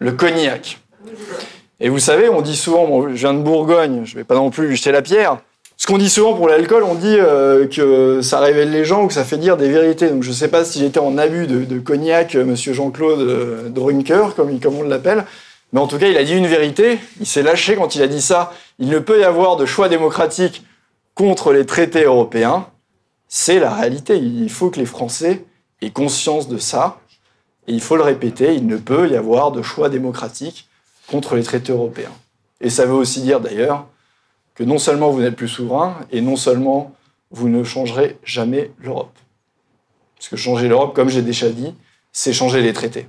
le, 0.00 0.10
cognac. 0.10 0.80
Et 1.78 1.88
vous 1.88 2.00
savez, 2.00 2.28
on 2.28 2.40
dit 2.42 2.56
souvent, 2.56 3.08
je 3.08 3.14
viens 3.14 3.32
de 3.32 3.42
Bourgogne, 3.44 4.04
je 4.04 4.14
ne 4.14 4.18
vais 4.18 4.24
pas 4.24 4.34
non 4.34 4.50
plus 4.50 4.74
jeter 4.74 4.90
la 4.90 5.02
pierre, 5.02 5.38
ce 5.86 5.92
qu'on 5.92 5.98
dit 5.98 6.10
souvent 6.10 6.34
pour 6.34 6.48
l'alcool, 6.48 6.82
on 6.82 6.96
dit 6.96 7.14
euh, 7.16 7.68
que 7.68 8.20
ça 8.20 8.40
révèle 8.40 8.72
les 8.72 8.84
gens 8.84 9.04
ou 9.04 9.06
que 9.06 9.14
ça 9.14 9.22
fait 9.22 9.38
dire 9.38 9.56
des 9.56 9.68
vérités. 9.68 10.08
Donc 10.08 10.24
je 10.24 10.30
ne 10.30 10.34
sais 10.34 10.48
pas 10.48 10.64
si 10.64 10.80
j'étais 10.80 10.98
en 10.98 11.16
abus 11.16 11.46
de, 11.46 11.78
cognac, 11.78 12.34
euh, 12.34 12.44
monsieur 12.44 12.72
Jean-Claude 12.72 13.20
euh, 13.20 13.68
Drunker, 13.68 14.34
comme, 14.34 14.58
comme 14.58 14.74
on 14.74 14.82
l'appelle. 14.82 15.24
Mais 15.72 15.78
en 15.78 15.86
tout 15.86 15.96
cas, 15.98 16.08
il 16.08 16.16
a 16.16 16.24
dit 16.24 16.34
une 16.34 16.48
vérité. 16.48 16.98
Il 17.20 17.26
s'est 17.26 17.44
lâché 17.44 17.76
quand 17.76 17.94
il 17.94 18.02
a 18.02 18.08
dit 18.08 18.20
ça. 18.20 18.52
Il 18.80 18.88
ne 18.88 18.98
peut 18.98 19.20
y 19.20 19.22
avoir 19.22 19.56
de 19.56 19.64
choix 19.64 19.88
démocratique 19.88 20.64
contre 21.14 21.52
les 21.52 21.64
traités 21.64 22.02
européens. 22.02 22.66
C'est 23.28 23.60
la 23.60 23.72
réalité. 23.72 24.16
Il 24.16 24.50
faut 24.50 24.70
que 24.70 24.80
les 24.80 24.86
Français 24.86 25.44
aient 25.82 25.90
conscience 25.90 26.48
de 26.48 26.58
ça. 26.58 26.98
Et 27.68 27.72
il 27.72 27.80
faut 27.80 27.94
le 27.94 28.02
répéter, 28.02 28.56
il 28.56 28.66
ne 28.66 28.76
peut 28.76 29.08
y 29.08 29.14
avoir 29.14 29.52
de 29.52 29.62
choix 29.62 29.88
démocratique 29.88 30.66
contre 31.06 31.36
les 31.36 31.44
traités 31.44 31.70
européens. 31.70 32.12
Et 32.60 32.70
ça 32.70 32.86
veut 32.86 32.94
aussi 32.94 33.20
dire 33.20 33.38
d'ailleurs 33.38 33.86
que 34.56 34.64
non 34.64 34.78
seulement 34.78 35.10
vous 35.10 35.20
n'êtes 35.20 35.36
plus 35.36 35.48
souverain, 35.48 36.00
et 36.10 36.20
non 36.20 36.36
seulement 36.36 36.92
vous 37.30 37.48
ne 37.48 37.62
changerez 37.62 38.18
jamais 38.24 38.70
l'Europe. 38.80 39.16
Parce 40.16 40.28
que 40.28 40.36
changer 40.36 40.68
l'Europe, 40.68 40.94
comme 40.94 41.10
j'ai 41.10 41.22
déjà 41.22 41.50
dit, 41.50 41.74
c'est 42.12 42.32
changer 42.32 42.62
les 42.62 42.72
traités. 42.72 43.06